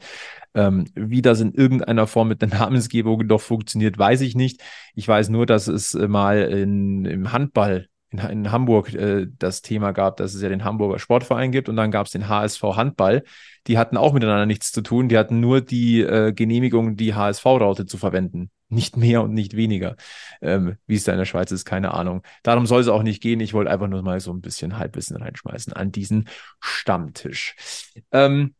Ähm, 0.54 0.86
wie 0.96 1.22
das 1.22 1.40
in 1.40 1.54
irgendeiner 1.54 2.08
Form 2.08 2.28
mit 2.28 2.42
der 2.42 2.50
Namensgebung 2.60 3.28
doch 3.28 3.42
funktioniert, 3.42 3.98
weiß 3.98 4.22
ich 4.22 4.36
nicht. 4.36 4.62
Ich 4.96 5.08
weiß 5.08 5.30
nur, 5.30 5.46
dass 5.46 5.68
es 5.68 5.94
mal 5.94 6.42
in, 6.42 7.06
im 7.06 7.32
Handball 7.32 7.88
in, 8.10 8.20
in 8.20 8.52
Hamburg 8.52 8.94
äh, 8.94 9.28
das 9.38 9.62
Thema 9.62 9.92
gab, 9.92 10.18
dass 10.18 10.34
es 10.34 10.42
ja 10.42 10.50
den 10.50 10.64
Hamburger 10.64 11.00
Sportverein 11.00 11.52
gibt 11.52 11.70
und 11.70 11.76
dann 11.76 11.92
gab 11.92 12.06
es 12.06 12.12
den 12.12 12.28
HSV 12.28 12.64
Handball. 12.64 13.24
Die 13.68 13.78
hatten 13.78 13.98
auch 13.98 14.14
miteinander 14.14 14.46
nichts 14.46 14.72
zu 14.72 14.82
tun. 14.82 15.10
Die 15.10 15.18
hatten 15.18 15.40
nur 15.40 15.62
die 15.62 16.02
äh, 16.02 16.34
Genehmigung, 16.34 16.96
die 16.96 17.14
HSV-Raute 17.14 17.86
zu 17.86 17.98
verwenden 17.98 18.50
Nicht 18.70 18.98
mehr 18.98 19.22
und 19.22 19.34
nicht 19.34 19.56
weniger. 19.56 19.96
Ähm, 20.42 20.78
wie 20.88 20.96
es 20.96 21.06
da 21.06 21.14
in 21.14 21.18
der 21.20 21.26
Schweiz 21.26 21.52
ist, 21.52 21.64
keine 21.64 21.94
Ahnung. 21.94 22.22
Darum 22.44 22.66
soll 22.66 22.82
es 22.82 22.90
auch 22.90 23.04
nicht 23.04 23.22
gehen. 23.22 23.40
Ich 23.40 23.54
wollte 23.54 23.72
einfach 23.72 23.88
nur 23.88 24.02
mal 24.02 24.20
so 24.20 24.32
ein 24.34 24.42
bisschen 24.42 24.78
Halbwissen 24.78 25.16
reinschmeißen 25.16 25.72
an 25.74 25.92
diesen 25.92 26.28
Stammtisch. 26.60 27.56
Ähm, 28.12 28.56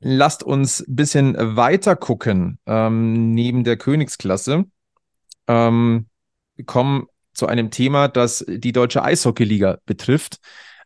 lasst 0.00 0.42
uns 0.42 0.80
ein 0.80 0.96
bisschen 0.96 1.56
weiter 1.56 1.94
gucken. 1.94 2.58
Ähm, 2.66 3.34
neben 3.34 3.64
der 3.64 3.76
Königsklasse 3.76 4.64
ähm, 5.46 6.06
kommen 6.64 7.06
zu 7.34 7.46
einem 7.46 7.70
Thema, 7.70 8.08
das 8.08 8.44
die 8.48 8.72
deutsche 8.72 9.02
Eishockeyliga 9.02 9.78
betrifft. 9.84 10.38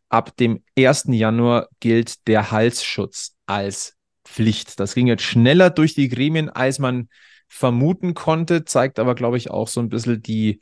Ab 0.08 0.36
dem 0.36 0.62
1. 0.76 1.04
Januar 1.08 1.68
gilt 1.80 2.26
der 2.26 2.50
Halsschutz 2.50 3.36
als 3.46 3.96
Pflicht. 4.24 4.78
Das 4.78 4.94
ging 4.94 5.06
jetzt 5.06 5.22
schneller 5.22 5.70
durch 5.70 5.94
die 5.94 6.08
Gremien, 6.08 6.50
als 6.50 6.78
man 6.78 7.08
vermuten 7.52 8.14
konnte, 8.14 8.64
zeigt 8.64 8.98
aber, 8.98 9.14
glaube 9.14 9.36
ich, 9.36 9.50
auch 9.50 9.68
so 9.68 9.80
ein 9.80 9.90
bisschen 9.90 10.22
die, 10.22 10.60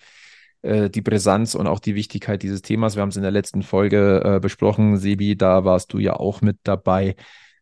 äh, 0.62 0.90
die 0.90 1.02
Brisanz 1.02 1.54
und 1.54 1.68
auch 1.68 1.78
die 1.78 1.94
Wichtigkeit 1.94 2.42
dieses 2.42 2.62
Themas. 2.62 2.96
Wir 2.96 3.02
haben 3.02 3.10
es 3.10 3.16
in 3.16 3.22
der 3.22 3.30
letzten 3.30 3.62
Folge 3.62 4.22
äh, 4.24 4.40
besprochen. 4.40 4.96
Sebi, 4.96 5.36
da 5.36 5.64
warst 5.64 5.92
du 5.92 5.98
ja 5.98 6.14
auch 6.14 6.42
mit 6.42 6.58
dabei. 6.64 7.14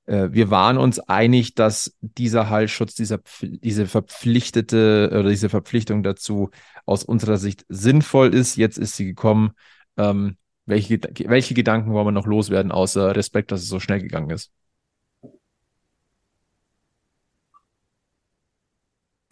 Äh, 0.06 0.28
wir 0.32 0.50
waren 0.50 0.78
uns 0.78 0.98
einig, 0.98 1.54
dass 1.54 1.94
dieser 2.00 2.48
Halsschutz, 2.48 2.94
dieser, 2.94 3.20
diese 3.42 3.86
verpflichtete 3.86 5.10
oder 5.12 5.28
diese 5.28 5.50
Verpflichtung 5.50 6.02
dazu 6.02 6.50
aus 6.86 7.04
unserer 7.04 7.36
Sicht 7.36 7.66
sinnvoll 7.68 8.34
ist. 8.34 8.56
Jetzt 8.56 8.78
ist 8.78 8.96
sie 8.96 9.04
gekommen. 9.04 9.50
Ähm, 9.98 10.38
welche, 10.64 10.98
welche 11.26 11.52
Gedanken 11.52 11.92
wollen 11.92 12.06
wir 12.06 12.12
noch 12.12 12.26
loswerden, 12.26 12.72
außer 12.72 13.14
Respekt, 13.14 13.52
dass 13.52 13.60
es 13.60 13.68
so 13.68 13.78
schnell 13.78 14.00
gegangen 14.00 14.30
ist? 14.30 14.52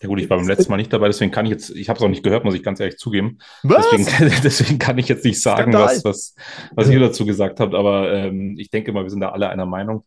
Ja 0.02 0.08
gut, 0.08 0.20
ich 0.20 0.28
war 0.28 0.36
beim 0.36 0.46
letzten 0.48 0.70
Mal 0.70 0.76
nicht 0.76 0.92
dabei, 0.92 1.06
deswegen 1.06 1.30
kann 1.30 1.46
ich 1.46 1.52
jetzt, 1.52 1.70
ich 1.70 1.88
habe 1.88 1.96
es 1.96 2.02
auch 2.02 2.08
nicht 2.08 2.22
gehört, 2.22 2.44
muss 2.44 2.54
ich 2.54 2.62
ganz 2.62 2.80
ehrlich 2.80 2.98
zugeben. 2.98 3.38
Was? 3.62 3.88
Deswegen, 3.90 4.30
deswegen 4.44 4.78
kann 4.78 4.98
ich 4.98 5.08
jetzt 5.08 5.24
nicht 5.24 5.40
sagen, 5.40 5.72
was, 5.72 6.04
was, 6.04 6.34
was 6.74 6.90
ihr 6.90 7.00
dazu 7.00 7.24
gesagt 7.24 7.60
habt, 7.60 7.74
aber 7.74 8.12
ähm, 8.12 8.56
ich 8.58 8.68
denke 8.68 8.92
mal, 8.92 9.04
wir 9.04 9.10
sind 9.10 9.20
da 9.20 9.30
alle 9.30 9.48
einer 9.48 9.64
Meinung. 9.64 10.04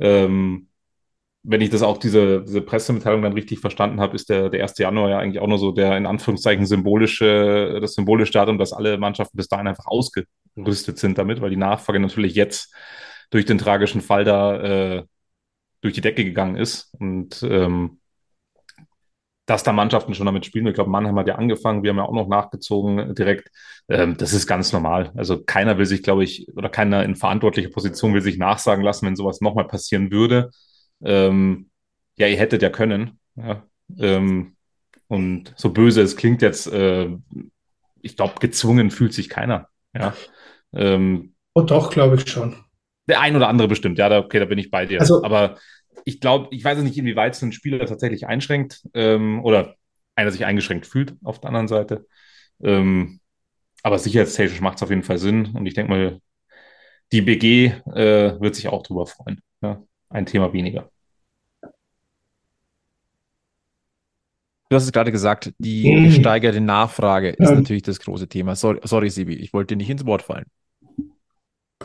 Ähm, 0.00 0.68
wenn 1.44 1.60
ich 1.60 1.70
das 1.70 1.82
auch 1.82 1.98
diese, 1.98 2.42
diese 2.42 2.60
Pressemitteilung 2.60 3.22
dann 3.22 3.32
richtig 3.32 3.60
verstanden 3.60 4.00
habe, 4.00 4.16
ist 4.16 4.28
der, 4.28 4.50
der 4.50 4.62
1. 4.62 4.76
Januar 4.78 5.08
ja 5.08 5.18
eigentlich 5.18 5.40
auch 5.40 5.46
nur 5.46 5.58
so 5.58 5.72
der 5.72 5.96
in 5.96 6.06
Anführungszeichen 6.06 6.66
symbolische, 6.66 7.78
das 7.80 7.94
symbolische 7.94 8.32
Datum, 8.32 8.58
dass 8.58 8.72
alle 8.72 8.98
Mannschaften 8.98 9.36
bis 9.36 9.48
dahin 9.48 9.68
einfach 9.68 9.86
ausgerüstet 9.86 10.98
sind 10.98 11.16
damit, 11.16 11.40
weil 11.40 11.50
die 11.50 11.56
Nachfrage 11.56 12.00
natürlich 12.00 12.34
jetzt 12.34 12.74
durch 13.30 13.44
den 13.44 13.58
tragischen 13.58 14.00
Fall 14.00 14.24
da 14.24 14.60
äh, 14.96 15.04
durch 15.80 15.94
die 15.94 16.00
Decke 16.00 16.24
gegangen 16.24 16.56
ist. 16.56 16.92
Und 16.98 17.42
ähm, 17.48 18.00
dass 19.48 19.62
da 19.62 19.72
Mannschaften 19.72 20.12
schon 20.14 20.26
damit 20.26 20.44
spielen. 20.44 20.66
Ich 20.66 20.74
glaube, 20.74 20.90
Mannheim 20.90 21.18
hat 21.18 21.26
ja 21.26 21.36
angefangen, 21.36 21.82
wir 21.82 21.88
haben 21.88 21.96
ja 21.96 22.04
auch 22.04 22.12
noch 22.12 22.28
nachgezogen 22.28 23.14
direkt. 23.14 23.50
Ähm, 23.88 24.14
das 24.18 24.34
ist 24.34 24.46
ganz 24.46 24.74
normal. 24.74 25.10
Also 25.16 25.42
keiner 25.42 25.78
will 25.78 25.86
sich, 25.86 26.02
glaube 26.02 26.22
ich, 26.22 26.46
oder 26.54 26.68
keiner 26.68 27.02
in 27.02 27.16
verantwortlicher 27.16 27.70
Position 27.70 28.12
will 28.12 28.20
sich 28.20 28.36
nachsagen 28.36 28.84
lassen, 28.84 29.06
wenn 29.06 29.16
sowas 29.16 29.40
nochmal 29.40 29.66
passieren 29.66 30.10
würde. 30.10 30.50
Ähm, 31.02 31.70
ja, 32.18 32.26
ihr 32.26 32.36
hättet 32.36 32.60
ja 32.60 32.68
können. 32.68 33.18
Ja. 33.36 33.62
Ähm, 33.98 34.54
und 35.06 35.54
so 35.56 35.70
böse 35.70 36.02
es 36.02 36.16
klingt 36.16 36.42
jetzt, 36.42 36.70
äh, 36.70 37.08
ich 38.02 38.16
glaube, 38.16 38.34
gezwungen 38.40 38.90
fühlt 38.90 39.14
sich 39.14 39.30
keiner. 39.30 39.68
Ja. 39.94 40.12
Ähm, 40.74 41.32
oh 41.54 41.62
doch, 41.62 41.90
glaube 41.90 42.16
ich 42.16 42.28
schon. 42.28 42.54
Der 43.08 43.22
ein 43.22 43.34
oder 43.34 43.48
andere 43.48 43.68
bestimmt, 43.68 43.96
ja, 43.96 44.10
da, 44.10 44.18
okay, 44.18 44.40
da 44.40 44.44
bin 44.44 44.58
ich 44.58 44.70
bei 44.70 44.84
dir. 44.84 45.00
Also, 45.00 45.24
Aber 45.24 45.56
ich 46.08 46.20
glaube, 46.20 46.48
ich 46.52 46.64
weiß 46.64 46.78
nicht, 46.78 46.96
inwieweit 46.96 47.34
es 47.34 47.42
einen 47.42 47.52
Spieler 47.52 47.84
tatsächlich 47.84 48.26
einschränkt 48.26 48.82
ähm, 48.94 49.44
oder 49.44 49.76
einer 50.16 50.30
sich 50.30 50.46
eingeschränkt 50.46 50.86
fühlt 50.86 51.14
auf 51.22 51.38
der 51.38 51.48
anderen 51.48 51.68
Seite. 51.68 52.06
Ähm, 52.62 53.20
aber 53.82 53.98
sicherheitstechnisch 53.98 54.62
macht 54.62 54.78
es 54.78 54.82
auf 54.82 54.88
jeden 54.88 55.02
Fall 55.02 55.18
Sinn 55.18 55.54
und 55.54 55.66
ich 55.66 55.74
denke 55.74 55.92
mal, 55.92 56.20
die 57.12 57.20
BG 57.20 57.66
äh, 57.94 58.40
wird 58.40 58.54
sich 58.54 58.68
auch 58.68 58.82
drüber 58.82 59.06
freuen. 59.06 59.42
Ja? 59.60 59.82
Ein 60.08 60.24
Thema 60.24 60.54
weniger. 60.54 60.90
Du 64.70 64.76
hast 64.76 64.84
es 64.84 64.92
gerade 64.92 65.12
gesagt, 65.12 65.52
die 65.58 65.94
mhm. 65.94 66.04
gesteigerte 66.04 66.62
Nachfrage 66.62 67.30
ist 67.30 67.50
natürlich 67.50 67.82
das 67.82 68.00
große 68.00 68.28
Thema. 68.28 68.56
Sorry, 68.56 68.80
sorry, 68.84 69.10
Sibi, 69.10 69.34
ich 69.34 69.52
wollte 69.52 69.74
dir 69.74 69.76
nicht 69.76 69.90
ins 69.90 70.06
Wort 70.06 70.22
fallen. 70.22 70.46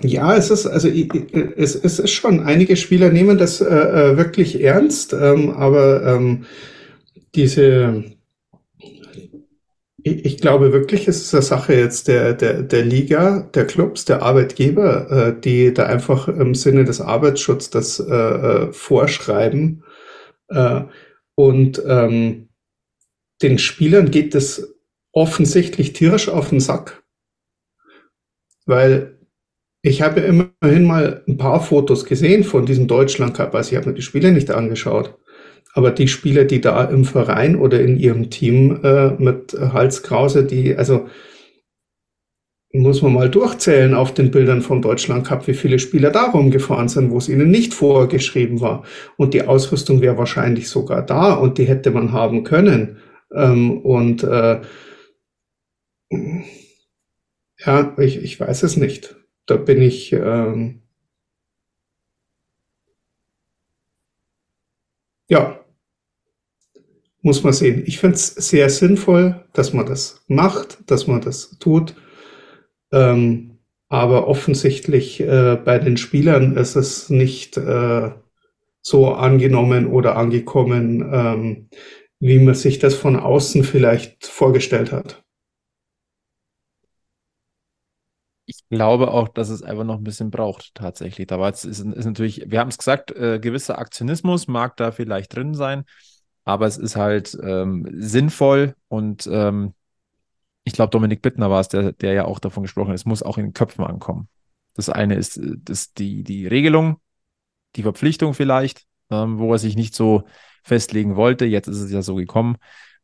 Ja, 0.02 0.36
es 0.36 0.50
ist, 0.50 0.66
also 0.66 0.90
es, 0.90 1.76
ist 1.76 2.10
schon, 2.10 2.42
einige 2.42 2.76
Spieler 2.76 3.10
nehmen 3.10 3.38
das 3.38 3.62
äh, 3.62 3.66
äh, 3.66 4.18
wirklich 4.18 4.62
ernst, 4.62 5.14
ähm, 5.14 5.52
aber 5.52 6.04
ähm, 6.04 6.46
diese, 7.36 8.04
ich, 10.02 10.26
ich, 10.26 10.38
glaube 10.40 10.74
wirklich, 10.74 11.08
es 11.08 11.22
ist 11.22 11.34
eine 11.34 11.44
Sache 11.44 11.76
jetzt 11.76 12.08
der, 12.08 12.34
der, 12.34 12.64
der 12.64 12.84
Liga, 12.84 13.50
der 13.54 13.66
Clubs, 13.68 14.04
der 14.06 14.24
Arbeitgeber, 14.24 15.12
äh, 15.12 15.40
die 15.40 15.74
da 15.74 15.86
einfach 15.86 16.28
im 16.28 16.56
Sinne 16.56 16.84
des 16.86 17.00
Arbeitsschutzes 17.00 17.70
das 17.70 18.00
äh, 18.00 18.14
äh, 18.14 18.74
vorschreiben. 18.74 19.84
Äh, 20.50 20.82
und 21.36 21.82
ähm, 21.88 22.50
den 23.42 23.60
Spielern 23.60 24.12
geht 24.12 24.36
es 24.36 24.76
offensichtlich 25.12 25.94
tierisch 25.94 26.30
auf 26.30 26.50
den 26.50 26.60
Sack. 26.60 27.04
Weil 28.66 29.13
ich 29.86 30.02
habe 30.02 30.22
immerhin 30.22 30.86
mal 30.86 31.24
ein 31.28 31.38
paar 31.38 31.62
Fotos 31.62 32.06
gesehen 32.06 32.46
von 32.46 32.66
diesem 32.66 32.88
Deutschland 32.88 33.34
Cup. 33.34 33.54
Also 33.54 33.72
ich 33.72 33.78
habe 33.78 33.90
mir 33.90 33.96
die 33.96 34.02
Spiele 34.02 34.32
nicht 34.32 34.50
angeschaut. 34.50 35.18
Aber 35.74 35.92
die 35.92 36.08
Spieler, 36.08 36.46
die 36.46 36.62
da 36.62 36.86
im 36.86 37.04
Verein 37.04 37.58
oder 37.58 37.82
in 37.82 38.00
ihrem 38.00 38.30
Team 38.30 38.80
äh, 38.84 39.10
mit 39.12 39.54
Halskrause, 39.54 40.46
die, 40.46 40.76
also 40.76 41.10
muss 42.72 43.02
man 43.02 43.14
mal 43.14 43.30
durchzählen 43.30 43.94
auf 43.94 44.14
den 44.14 44.32
Bildern 44.32 44.62
vom 44.62 44.82
Deutschland 44.82 45.28
Cup, 45.28 45.48
wie 45.48 45.54
viele 45.54 45.80
Spieler 45.80 46.12
da 46.12 46.30
rumgefahren 46.30 46.88
sind, 46.88 47.12
wo 47.12 47.18
es 47.18 47.28
ihnen 47.28 47.52
nicht 47.52 47.74
vorgeschrieben 47.74 48.62
war. 48.62 48.84
Und 49.18 49.34
die 49.34 49.44
Ausrüstung 49.44 50.00
wäre 50.02 50.18
wahrscheinlich 50.18 50.70
sogar 50.70 51.06
da 51.06 51.34
und 51.34 51.58
die 51.58 51.66
hätte 51.66 51.92
man 51.92 52.14
haben 52.14 52.46
können. 52.46 53.00
Ähm, 53.36 53.80
und 53.82 54.24
äh, 54.24 54.62
ja, 57.66 57.96
ich, 57.98 58.24
ich 58.24 58.40
weiß 58.40 58.64
es 58.64 58.78
nicht 58.78 59.16
da 59.46 59.58
bin 59.58 59.82
ich 59.82 60.14
ähm, 60.14 60.82
ja, 65.30 65.64
muss 67.22 67.44
man 67.44 67.54
sehen. 67.54 67.84
Ich 67.86 68.00
finde 68.00 68.16
es 68.16 68.28
sehr 68.36 68.70
sinnvoll, 68.70 69.46
dass 69.54 69.74
man 69.74 69.86
das 69.86 70.24
macht, 70.28 70.80
dass 70.92 71.08
man 71.08 71.22
das 71.22 71.58
tut. 71.60 71.96
Ähm, 72.92 73.60
aber 73.90 74.28
offensichtlich 74.28 75.22
äh, 75.22 75.58
bei 75.64 75.80
den 75.80 75.98
Spielern 75.98 76.58
ist 76.58 76.76
es 76.76 77.10
nicht 77.10 77.58
äh, 77.58 78.12
so 78.82 79.14
angenommen 79.14 79.88
oder 79.88 80.18
angekommen, 80.18 81.10
ähm, 81.14 81.70
wie 82.20 82.40
man 82.40 82.56
sich 82.56 82.80
das 82.80 82.96
von 82.96 83.16
außen 83.16 83.64
vielleicht 83.64 84.26
vorgestellt 84.26 84.92
hat. 84.92 85.24
Ich 88.46 88.60
glaube 88.70 89.12
auch, 89.12 89.30
dass 89.30 89.50
es 89.50 89.64
einfach 89.64 89.86
noch 89.86 89.98
ein 89.98 90.04
bisschen 90.04 90.30
braucht, 90.30 90.76
tatsächlich. 90.76 91.28
Da 91.28 91.40
war 91.40 91.50
es 91.52 91.64
ist, 91.64 91.80
ist 91.80 92.06
natürlich, 92.06 92.44
wir 92.48 92.60
haben 92.60 92.68
es 92.70 92.78
gesagt, 92.78 93.12
äh, 93.12 93.40
gewisser 93.40 93.80
Aktionismus 93.80 94.48
mag 94.48 94.76
da 94.78 94.92
vielleicht 94.92 95.34
drin 95.36 95.54
sein, 95.54 95.86
aber 96.44 96.68
es 96.68 96.78
ist 96.78 96.98
halt 96.98 97.38
ähm, 97.42 97.88
sinnvoll 97.94 98.76
und 98.90 99.28
ähm, 99.32 99.74
ich 100.66 100.74
glaube, 100.74 100.92
Dominik 100.92 101.22
Bittner 101.22 101.50
war 101.50 101.62
es, 101.62 101.70
der, 101.70 101.94
der 101.94 102.14
ja 102.14 102.26
auch 102.26 102.40
davon 102.40 102.64
gesprochen 102.64 102.90
hat, 102.90 102.96
es 102.96 103.06
muss 103.06 103.24
auch 103.24 103.38
in 103.38 103.46
den 103.48 103.54
Köpfen 103.54 103.86
ankommen. 103.86 104.30
Das 104.76 104.90
eine 104.90 105.16
ist 105.16 105.38
äh, 105.38 105.56
das, 105.60 105.94
die, 105.94 106.24
die 106.24 106.48
Regelung, 106.48 106.98
die 107.76 107.84
Verpflichtung 107.84 108.34
vielleicht, 108.34 108.86
ähm, 109.10 109.40
wo 109.40 109.52
er 109.54 109.60
sich 109.60 109.76
nicht 109.76 109.96
so 109.96 110.24
festlegen 110.64 111.16
wollte. 111.16 111.46
Jetzt 111.46 111.68
ist 111.68 111.80
es 111.82 111.92
ja 111.92 112.02
so 112.02 112.16
gekommen. 112.16 112.58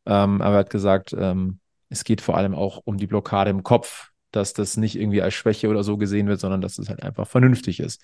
Ähm, 0.06 0.40
aber 0.42 0.56
er 0.56 0.60
hat 0.60 0.70
gesagt, 0.70 1.14
ähm, 1.18 1.60
es 1.88 2.04
geht 2.04 2.20
vor 2.20 2.36
allem 2.36 2.54
auch 2.54 2.80
um 2.84 2.96
die 2.96 3.06
Blockade 3.06 3.50
im 3.50 3.62
Kopf, 3.62 4.09
dass 4.30 4.52
das 4.52 4.76
nicht 4.76 4.96
irgendwie 4.96 5.22
als 5.22 5.34
Schwäche 5.34 5.68
oder 5.68 5.82
so 5.82 5.96
gesehen 5.96 6.28
wird, 6.28 6.40
sondern 6.40 6.60
dass 6.60 6.72
es 6.72 6.86
das 6.86 6.88
halt 6.88 7.02
einfach 7.02 7.26
vernünftig 7.26 7.80
ist. 7.80 8.02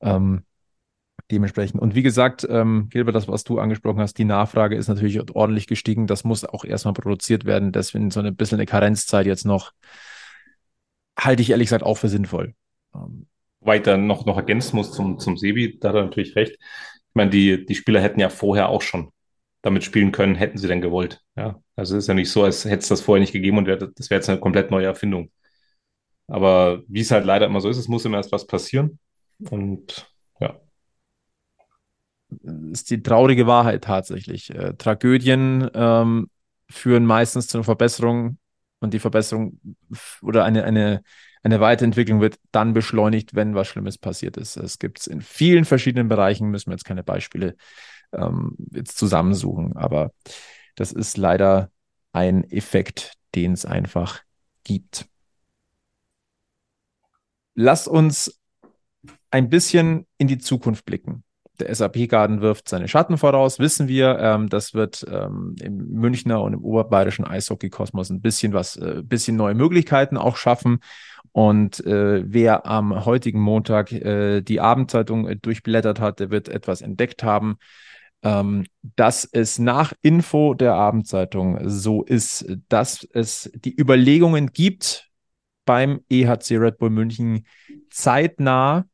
Ähm, 0.00 0.44
dementsprechend. 1.30 1.80
Und 1.80 1.94
wie 1.94 2.02
gesagt, 2.02 2.46
ähm, 2.50 2.88
Gilbert, 2.90 3.14
das, 3.14 3.28
was 3.28 3.44
du 3.44 3.58
angesprochen 3.58 4.00
hast, 4.00 4.14
die 4.18 4.24
Nachfrage 4.24 4.76
ist 4.76 4.88
natürlich 4.88 5.20
ordentlich 5.34 5.66
gestiegen. 5.66 6.06
Das 6.06 6.24
muss 6.24 6.44
auch 6.44 6.64
erstmal 6.64 6.94
produziert 6.94 7.44
werden. 7.44 7.72
Deswegen 7.72 8.10
so 8.10 8.20
ein 8.20 8.36
bisschen 8.36 8.58
eine 8.58 8.66
Karenzzeit 8.66 9.26
jetzt 9.26 9.44
noch, 9.44 9.72
halte 11.18 11.42
ich 11.42 11.50
ehrlich 11.50 11.66
gesagt 11.66 11.84
auch 11.84 11.98
für 11.98 12.08
sinnvoll. 12.08 12.54
Ähm, 12.94 13.26
Weiter 13.60 13.96
noch, 13.96 14.24
noch 14.24 14.36
ergänzen 14.36 14.76
muss 14.76 14.92
zum, 14.92 15.18
zum 15.18 15.36
Sebi, 15.36 15.78
da 15.78 15.90
hat 15.90 15.96
er 15.96 16.04
natürlich 16.04 16.34
recht. 16.34 16.56
Ich 16.58 17.14
meine, 17.14 17.30
die, 17.30 17.66
die 17.66 17.74
Spieler 17.74 18.00
hätten 18.00 18.20
ja 18.20 18.30
vorher 18.30 18.68
auch 18.68 18.82
schon 18.82 19.12
damit 19.62 19.84
spielen 19.84 20.12
können, 20.12 20.34
hätten 20.34 20.56
sie 20.56 20.68
denn 20.68 20.80
gewollt. 20.80 21.20
Ja, 21.36 21.60
also 21.76 21.96
es 21.96 22.04
ist 22.04 22.08
ja 22.08 22.14
nicht 22.14 22.30
so, 22.30 22.44
als 22.44 22.64
hätte 22.64 22.78
es 22.78 22.88
das 22.88 23.02
vorher 23.02 23.20
nicht 23.20 23.32
gegeben 23.32 23.58
und 23.58 23.68
das 23.68 24.10
wäre 24.10 24.18
jetzt 24.18 24.30
eine 24.30 24.40
komplett 24.40 24.70
neue 24.70 24.86
Erfindung. 24.86 25.30
Aber 26.30 26.82
wie 26.86 27.00
es 27.00 27.10
halt 27.10 27.24
leider 27.24 27.46
immer 27.46 27.60
so 27.60 27.68
ist, 27.68 27.76
es 27.76 27.88
muss 27.88 28.04
immer 28.04 28.16
erst 28.16 28.32
was 28.32 28.46
passieren. 28.46 28.98
Und 29.50 30.10
ja. 30.38 30.60
Das 32.28 32.54
ist 32.70 32.90
die 32.90 33.02
traurige 33.02 33.46
Wahrheit 33.46 33.84
tatsächlich. 33.84 34.50
Äh, 34.50 34.74
Tragödien 34.74 35.68
ähm, 35.74 36.30
führen 36.70 37.04
meistens 37.04 37.48
zu 37.48 37.58
einer 37.58 37.64
Verbesserung 37.64 38.38
und 38.78 38.94
die 38.94 39.00
Verbesserung 39.00 39.60
oder 40.22 40.44
eine, 40.44 40.64
eine, 40.64 41.02
eine 41.42 41.60
Weiterentwicklung 41.60 42.20
wird 42.20 42.38
dann 42.52 42.72
beschleunigt, 42.74 43.34
wenn 43.34 43.56
was 43.56 43.66
Schlimmes 43.66 43.98
passiert 43.98 44.36
ist. 44.36 44.56
Es 44.56 44.78
gibt 44.78 45.00
es 45.00 45.06
in 45.08 45.20
vielen 45.20 45.64
verschiedenen 45.64 46.08
Bereichen, 46.08 46.48
müssen 46.48 46.70
wir 46.70 46.74
jetzt 46.74 46.84
keine 46.84 47.02
Beispiele 47.02 47.56
ähm, 48.12 48.56
jetzt 48.72 48.96
zusammensuchen, 48.96 49.76
aber 49.76 50.12
das 50.76 50.92
ist 50.92 51.16
leider 51.16 51.70
ein 52.12 52.44
Effekt, 52.44 53.14
den 53.34 53.52
es 53.52 53.64
einfach 53.64 54.20
gibt. 54.62 55.09
Lass 57.54 57.88
uns 57.88 58.40
ein 59.30 59.48
bisschen 59.48 60.06
in 60.18 60.28
die 60.28 60.38
Zukunft 60.38 60.84
blicken. 60.84 61.24
Der 61.58 61.74
SAP-Garden 61.74 62.40
wirft 62.40 62.68
seine 62.68 62.88
Schatten 62.88 63.18
voraus, 63.18 63.58
wissen 63.58 63.86
wir. 63.86 64.18
Ähm, 64.18 64.48
das 64.48 64.72
wird 64.74 65.06
ähm, 65.10 65.54
im 65.60 65.76
Münchner 65.92 66.42
und 66.42 66.54
im 66.54 66.64
oberbayerischen 66.64 67.26
Eishockey-Kosmos 67.26 68.10
ein 68.10 68.22
bisschen 68.22 68.54
was, 68.54 68.76
äh, 68.76 69.02
bisschen 69.04 69.36
neue 69.36 69.54
Möglichkeiten 69.54 70.16
auch 70.16 70.36
schaffen. 70.36 70.80
Und 71.32 71.84
äh, 71.86 72.24
wer 72.26 72.66
am 72.66 73.04
heutigen 73.04 73.40
Montag 73.40 73.92
äh, 73.92 74.40
die 74.40 74.60
Abendzeitung 74.60 75.28
äh, 75.28 75.36
durchblättert 75.36 76.00
hat, 76.00 76.18
der 76.18 76.30
wird 76.30 76.48
etwas 76.48 76.80
entdeckt 76.80 77.22
haben, 77.22 77.58
ähm, 78.22 78.66
dass 78.82 79.24
es 79.24 79.58
nach 79.58 79.92
Info 80.02 80.54
der 80.54 80.74
Abendzeitung 80.74 81.58
so 81.68 82.02
ist, 82.02 82.46
dass 82.68 83.06
es 83.12 83.50
die 83.54 83.78
Überlegungen 83.78 84.48
gibt, 84.52 85.09
beim 85.70 86.00
EHC 86.10 86.56
Red 86.56 86.78
Bull 86.78 86.90
München 86.90 87.46
zeitnah 87.90 88.88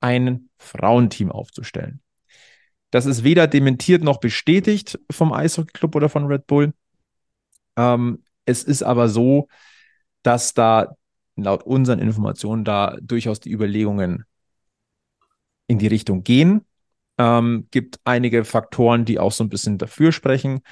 ein 0.00 0.48
Frauenteam 0.56 1.30
aufzustellen. 1.30 2.00
Das 2.90 3.04
ist 3.04 3.24
weder 3.24 3.46
dementiert 3.46 4.02
noch 4.02 4.18
bestätigt 4.18 4.98
vom 5.10 5.34
Eishockey 5.34 5.72
Club 5.74 5.94
oder 5.94 6.08
von 6.08 6.28
Red 6.28 6.46
Bull. 6.46 6.72
Ähm, 7.76 8.22
es 8.46 8.64
ist 8.64 8.82
aber 8.82 9.10
so, 9.10 9.48
dass 10.22 10.54
da 10.54 10.96
laut 11.36 11.62
unseren 11.64 11.98
Informationen 11.98 12.64
da 12.64 12.96
durchaus 13.02 13.38
die 13.38 13.52
Überlegungen 13.52 14.24
in 15.66 15.78
die 15.78 15.88
Richtung 15.88 16.24
gehen. 16.24 16.64
Ähm, 17.18 17.68
gibt 17.70 18.00
einige 18.04 18.46
Faktoren, 18.46 19.04
die 19.04 19.18
auch 19.18 19.32
so 19.32 19.44
ein 19.44 19.50
bisschen 19.50 19.76
dafür 19.76 20.10
sprechen. 20.10 20.62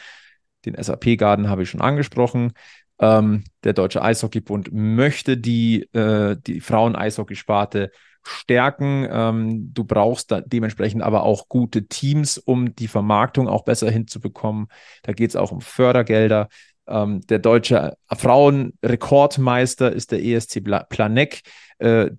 Den 0.65 0.83
SAP-Garden 0.83 1.51
habe 1.51 1.65
ich 1.65 1.69
schon 1.69 1.83
angesprochen. 1.83 2.55
Ähm, 2.99 3.45
der 3.65 3.73
Deutsche 3.73 4.03
Eishockeybund 4.03 4.73
möchte 4.73 5.37
die, 5.37 5.83
äh, 5.93 6.37
die 6.47 6.61
Frauen-Eishockeysparte 6.61 7.91
stärken. 8.23 9.07
Ähm, 9.11 9.75
du 9.75 9.85
brauchst 9.85 10.31
da 10.31 10.41
dementsprechend 10.41 11.03
aber 11.03 11.25
auch 11.25 11.49
gute 11.49 11.87
Teams, 11.87 12.39
um 12.39 12.75
die 12.75 12.89
Vermarktung 12.89 13.49
auch 13.49 13.65
besser 13.65 13.91
hinzubekommen. 13.91 14.69
Da 15.03 15.13
geht 15.13 15.31
es 15.31 15.37
auch 15.37 15.53
um 15.53 15.61
Fördergelder. 15.61 16.49
Ähm, 16.87 17.21
der 17.27 17.39
deutsche 17.39 17.97
Frauenrekordmeister 18.11 19.93
ist 19.93 20.13
der 20.13 20.23
ESC 20.25 20.61
Planeck. 20.89 21.43
Äh, 21.79 22.11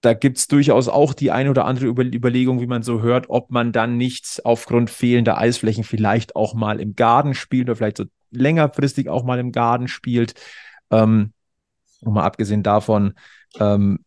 da 0.00 0.14
gibt 0.14 0.38
es 0.38 0.46
durchaus 0.46 0.88
auch 0.88 1.12
die 1.12 1.32
eine 1.32 1.50
oder 1.50 1.64
andere 1.64 1.86
Über 1.86 2.04
Überlegung, 2.04 2.60
wie 2.60 2.68
man 2.68 2.82
so 2.82 3.02
hört, 3.02 3.26
ob 3.30 3.50
man 3.50 3.72
dann 3.72 3.96
nicht 3.96 4.40
aufgrund 4.44 4.90
fehlender 4.90 5.38
Eisflächen 5.38 5.82
vielleicht 5.82 6.36
auch 6.36 6.54
mal 6.54 6.80
im 6.80 6.94
Garten 6.94 7.34
spielt 7.34 7.68
oder 7.68 7.76
vielleicht 7.76 7.96
so 7.96 8.04
längerfristig 8.30 9.08
auch 9.08 9.24
mal 9.24 9.38
im 9.38 9.52
Garten 9.52 9.88
spielt. 9.88 10.34
Ähm, 10.90 11.32
mal 12.02 12.24
abgesehen 12.24 12.62
davon, 12.62 13.14
ähm, 13.58 14.00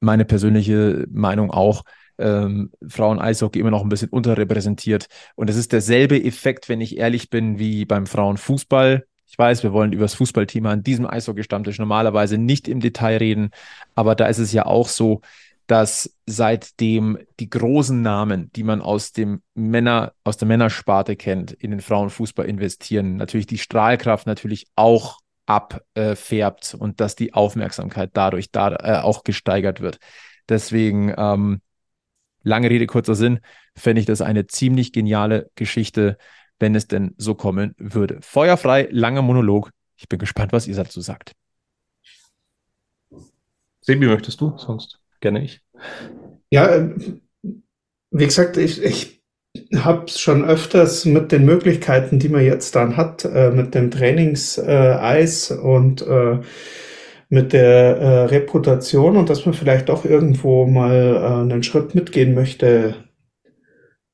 meine 0.00 0.24
persönliche 0.24 1.06
Meinung 1.10 1.50
auch, 1.50 1.84
ähm, 2.18 2.70
Frauen-Eishockey 2.86 3.58
immer 3.58 3.70
noch 3.70 3.82
ein 3.82 3.88
bisschen 3.88 4.10
unterrepräsentiert. 4.10 5.06
Und 5.34 5.48
es 5.48 5.56
ist 5.56 5.72
derselbe 5.72 6.22
Effekt, 6.22 6.68
wenn 6.68 6.80
ich 6.80 6.98
ehrlich 6.98 7.30
bin, 7.30 7.58
wie 7.58 7.84
beim 7.84 8.06
Frauenfußball. 8.06 9.06
Ich 9.26 9.38
weiß, 9.38 9.62
wir 9.62 9.72
wollen 9.72 9.92
über 9.92 10.04
das 10.04 10.14
Fußballthema 10.14 10.70
an 10.72 10.82
diesem 10.82 11.06
Eishockey-Stammtisch 11.06 11.78
normalerweise 11.78 12.36
nicht 12.36 12.68
im 12.68 12.80
Detail 12.80 13.16
reden, 13.16 13.50
aber 13.94 14.14
da 14.14 14.26
ist 14.26 14.38
es 14.38 14.52
ja 14.52 14.66
auch 14.66 14.88
so, 14.88 15.22
dass 15.72 16.14
seitdem 16.26 17.16
die 17.40 17.48
großen 17.48 18.02
Namen, 18.02 18.52
die 18.52 18.62
man 18.62 18.82
aus 18.82 19.12
dem 19.12 19.40
Männer, 19.54 20.12
aus 20.22 20.36
der 20.36 20.46
Männersparte 20.46 21.16
kennt, 21.16 21.52
in 21.52 21.70
den 21.70 21.80
Frauenfußball 21.80 22.44
investieren, 22.44 23.16
natürlich 23.16 23.46
die 23.46 23.56
Strahlkraft 23.56 24.26
natürlich 24.26 24.66
auch 24.76 25.20
abfärbt 25.46 26.76
und 26.78 27.00
dass 27.00 27.16
die 27.16 27.32
Aufmerksamkeit 27.32 28.10
dadurch 28.12 28.50
da, 28.50 28.74
äh, 28.74 29.00
auch 29.00 29.24
gesteigert 29.24 29.80
wird. 29.80 29.96
Deswegen, 30.46 31.14
ähm, 31.16 31.62
lange 32.42 32.68
Rede, 32.68 32.84
kurzer 32.86 33.14
Sinn, 33.14 33.40
fände 33.74 34.00
ich 34.00 34.06
das 34.06 34.20
eine 34.20 34.46
ziemlich 34.46 34.92
geniale 34.92 35.50
Geschichte, 35.54 36.18
wenn 36.58 36.74
es 36.74 36.86
denn 36.86 37.14
so 37.16 37.34
kommen 37.34 37.74
würde. 37.78 38.18
Feuerfrei, 38.20 38.88
langer 38.90 39.22
Monolog. 39.22 39.70
Ich 39.96 40.06
bin 40.06 40.18
gespannt, 40.18 40.52
was 40.52 40.66
ihr 40.66 40.76
dazu 40.76 41.00
sagt. 41.00 41.32
Sebi, 43.80 44.06
möchtest 44.06 44.38
du? 44.38 44.58
Sonst 44.58 45.01
gerne 45.22 45.42
ich. 45.42 45.62
Ja, 46.50 46.66
äh, 46.66 46.90
wie 48.10 48.26
gesagt, 48.26 48.58
ich, 48.58 48.82
ich 48.82 49.22
habe 49.74 50.08
schon 50.08 50.44
öfters 50.44 51.04
mit 51.06 51.32
den 51.32 51.46
Möglichkeiten, 51.46 52.18
die 52.18 52.28
man 52.28 52.44
jetzt 52.44 52.74
dann 52.74 52.96
hat, 52.96 53.24
äh, 53.24 53.50
mit 53.50 53.74
dem 53.74 53.90
Trainingseis 53.90 55.50
äh, 55.50 55.54
und 55.54 56.02
äh, 56.02 56.40
mit 57.28 57.54
der 57.54 57.96
äh, 57.96 58.24
Reputation 58.24 59.16
und 59.16 59.30
dass 59.30 59.46
man 59.46 59.54
vielleicht 59.54 59.88
doch 59.88 60.04
irgendwo 60.04 60.66
mal 60.66 61.16
äh, 61.16 61.50
einen 61.50 61.62
Schritt 61.62 61.94
mitgehen 61.94 62.34
möchte, 62.34 62.94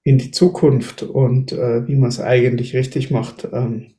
in 0.05 0.18
die 0.18 0.31
Zukunft 0.31 1.03
und 1.03 1.53
äh, 1.53 1.87
wie 1.88 1.97
man 1.97 2.09
es 2.09 2.21
eigentlich 2.21 2.77
richtig 2.77 3.11
macht. 3.11 3.49
Ähm, 3.53 3.94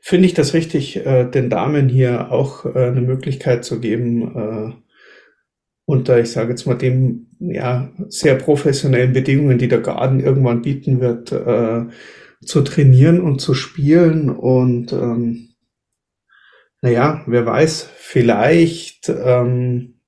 Finde 0.00 0.26
ich 0.26 0.34
das 0.34 0.54
richtig, 0.54 1.02
den 1.02 1.50
Damen 1.50 1.88
hier 1.88 2.30
auch 2.30 2.64
eine 2.64 3.00
Möglichkeit 3.00 3.64
zu 3.64 3.80
geben, 3.80 4.84
unter, 5.86 6.18
ich 6.18 6.32
sage 6.32 6.50
jetzt 6.50 6.66
mal, 6.66 6.74
dem 6.74 7.28
ja 7.38 7.90
sehr 8.08 8.34
professionellen 8.34 9.12
Bedingungen, 9.12 9.56
die 9.56 9.68
der 9.68 9.80
Garten 9.80 10.20
irgendwann 10.20 10.62
bieten 10.62 11.00
wird, 11.00 11.32
äh, 11.32 11.86
zu 12.44 12.62
trainieren 12.62 13.20
und 13.20 13.40
zu 13.40 13.54
spielen. 13.54 14.28
Und 14.28 14.92
ähm, 14.92 15.54
naja, 16.82 17.22
wer 17.26 17.46
weiß, 17.46 17.88
vielleicht 17.96 19.08
ähm, 19.08 20.00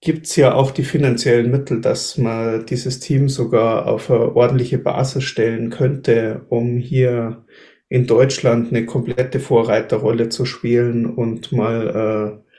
gibt 0.00 0.26
es 0.26 0.36
ja 0.36 0.54
auch 0.54 0.70
die 0.70 0.84
finanziellen 0.84 1.50
Mittel, 1.50 1.82
dass 1.82 2.16
man 2.16 2.64
dieses 2.64 3.00
Team 3.00 3.28
sogar 3.28 3.86
auf 3.86 4.10
eine 4.10 4.34
ordentliche 4.34 4.78
Basis 4.78 5.24
stellen 5.24 5.68
könnte, 5.68 6.46
um 6.48 6.78
hier 6.78 7.44
in 7.90 8.06
Deutschland 8.06 8.68
eine 8.72 8.86
komplette 8.86 9.40
Vorreiterrolle 9.40 10.30
zu 10.30 10.46
spielen 10.46 11.04
und 11.06 11.52
mal, 11.52 12.40
äh, 12.42 12.49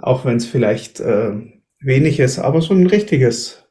auch 0.00 0.24
wenn 0.24 0.36
es 0.36 0.46
vielleicht 0.46 1.00
äh, 1.00 1.32
wenig 1.80 2.20
ist, 2.20 2.38
aber 2.38 2.60
so 2.60 2.74
ein 2.74 2.86
richtiges 2.86 3.64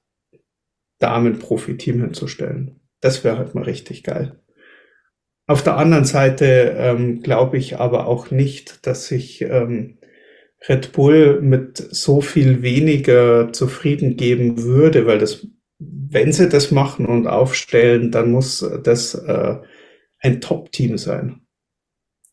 Damen-Profi-Team 1.00 2.02
hinzustellen. 2.02 2.80
Das 3.02 3.24
wäre 3.24 3.38
halt 3.38 3.56
mal 3.56 3.64
richtig 3.64 4.04
geil. 4.04 4.40
Auf 5.48 5.64
der 5.64 5.78
anderen 5.78 6.06
Seite 6.06 6.76
ähm, 6.78 7.22
glaube 7.22 7.58
ich 7.58 7.78
aber 7.78 8.08
auch 8.08 8.32
nicht, 8.32 8.88
dass 8.88 9.08
sich 9.08 9.42
ähm, 9.42 10.00
Red 10.68 10.92
Bull 10.94 11.42
mit 11.42 11.78
so 11.78 12.22
viel 12.22 12.64
weniger 12.64 13.54
zufrieden 13.54 14.18
geben 14.18 14.64
würde, 14.64 15.06
weil 15.06 15.20
das, 15.20 15.48
wenn 15.78 16.34
sie 16.34 16.50
das 16.50 16.72
machen 16.72 17.06
und 17.06 17.28
aufstellen, 17.28 18.12
dann 18.12 18.32
muss 18.32 18.68
das 18.84 19.14
äh, 19.14 19.58
ein 20.20 20.42
Top-Team 20.42 20.98
sein. 20.98 21.42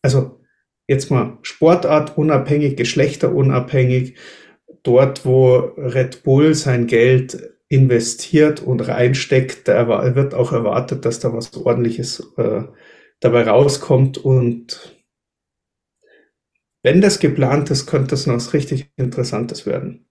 Also 0.01 0.42
jetzt 0.87 1.11
mal 1.11 1.37
Sportart 1.41 2.17
unabhängig, 2.17 2.75
Geschlechter 2.75 3.33
unabhängig, 3.33 4.15
dort, 4.83 5.25
wo 5.25 5.57
Red 5.77 6.23
Bull 6.23 6.53
sein 6.53 6.87
Geld 6.87 7.53
investiert 7.69 8.61
und 8.61 8.81
reinsteckt, 8.81 9.67
da 9.67 10.15
wird 10.15 10.33
auch 10.33 10.51
erwartet, 10.51 11.05
dass 11.05 11.19
da 11.19 11.33
was 11.33 11.55
ordentliches 11.55 12.33
äh, 12.37 12.63
dabei 13.19 13.43
rauskommt 13.47 14.17
und 14.17 14.97
wenn 16.83 16.99
das 16.99 17.19
geplant 17.19 17.71
ist, 17.71 17.87
könnte 17.87 18.09
das 18.09 18.27
noch 18.27 18.35
was 18.35 18.53
richtig 18.53 18.91
Interessantes 18.97 19.65
werden. 19.65 20.05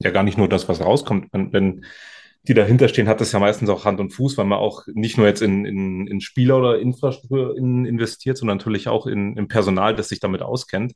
Ja, 0.00 0.10
gar 0.10 0.22
nicht 0.22 0.38
nur 0.38 0.48
das, 0.48 0.68
was 0.68 0.80
rauskommt. 0.80 1.32
Wenn, 1.32 1.52
wenn 1.52 1.84
die 2.48 2.54
dahinter 2.54 2.88
stehen, 2.88 3.08
hat 3.08 3.20
das 3.20 3.32
ja 3.32 3.38
meistens 3.38 3.68
auch 3.68 3.84
Hand 3.84 4.00
und 4.00 4.10
Fuß, 4.10 4.38
weil 4.38 4.46
man 4.46 4.58
auch 4.58 4.86
nicht 4.86 5.18
nur 5.18 5.26
jetzt 5.26 5.42
in, 5.42 5.66
in, 5.66 6.06
in 6.06 6.20
Spieler 6.22 6.58
oder 6.58 6.78
Infrastruktur 6.78 7.56
in, 7.56 7.84
investiert, 7.84 8.38
sondern 8.38 8.56
natürlich 8.56 8.88
auch 8.88 9.06
in, 9.06 9.36
in 9.36 9.48
Personal, 9.48 9.94
das 9.94 10.08
sich 10.08 10.18
damit 10.18 10.40
auskennt 10.40 10.94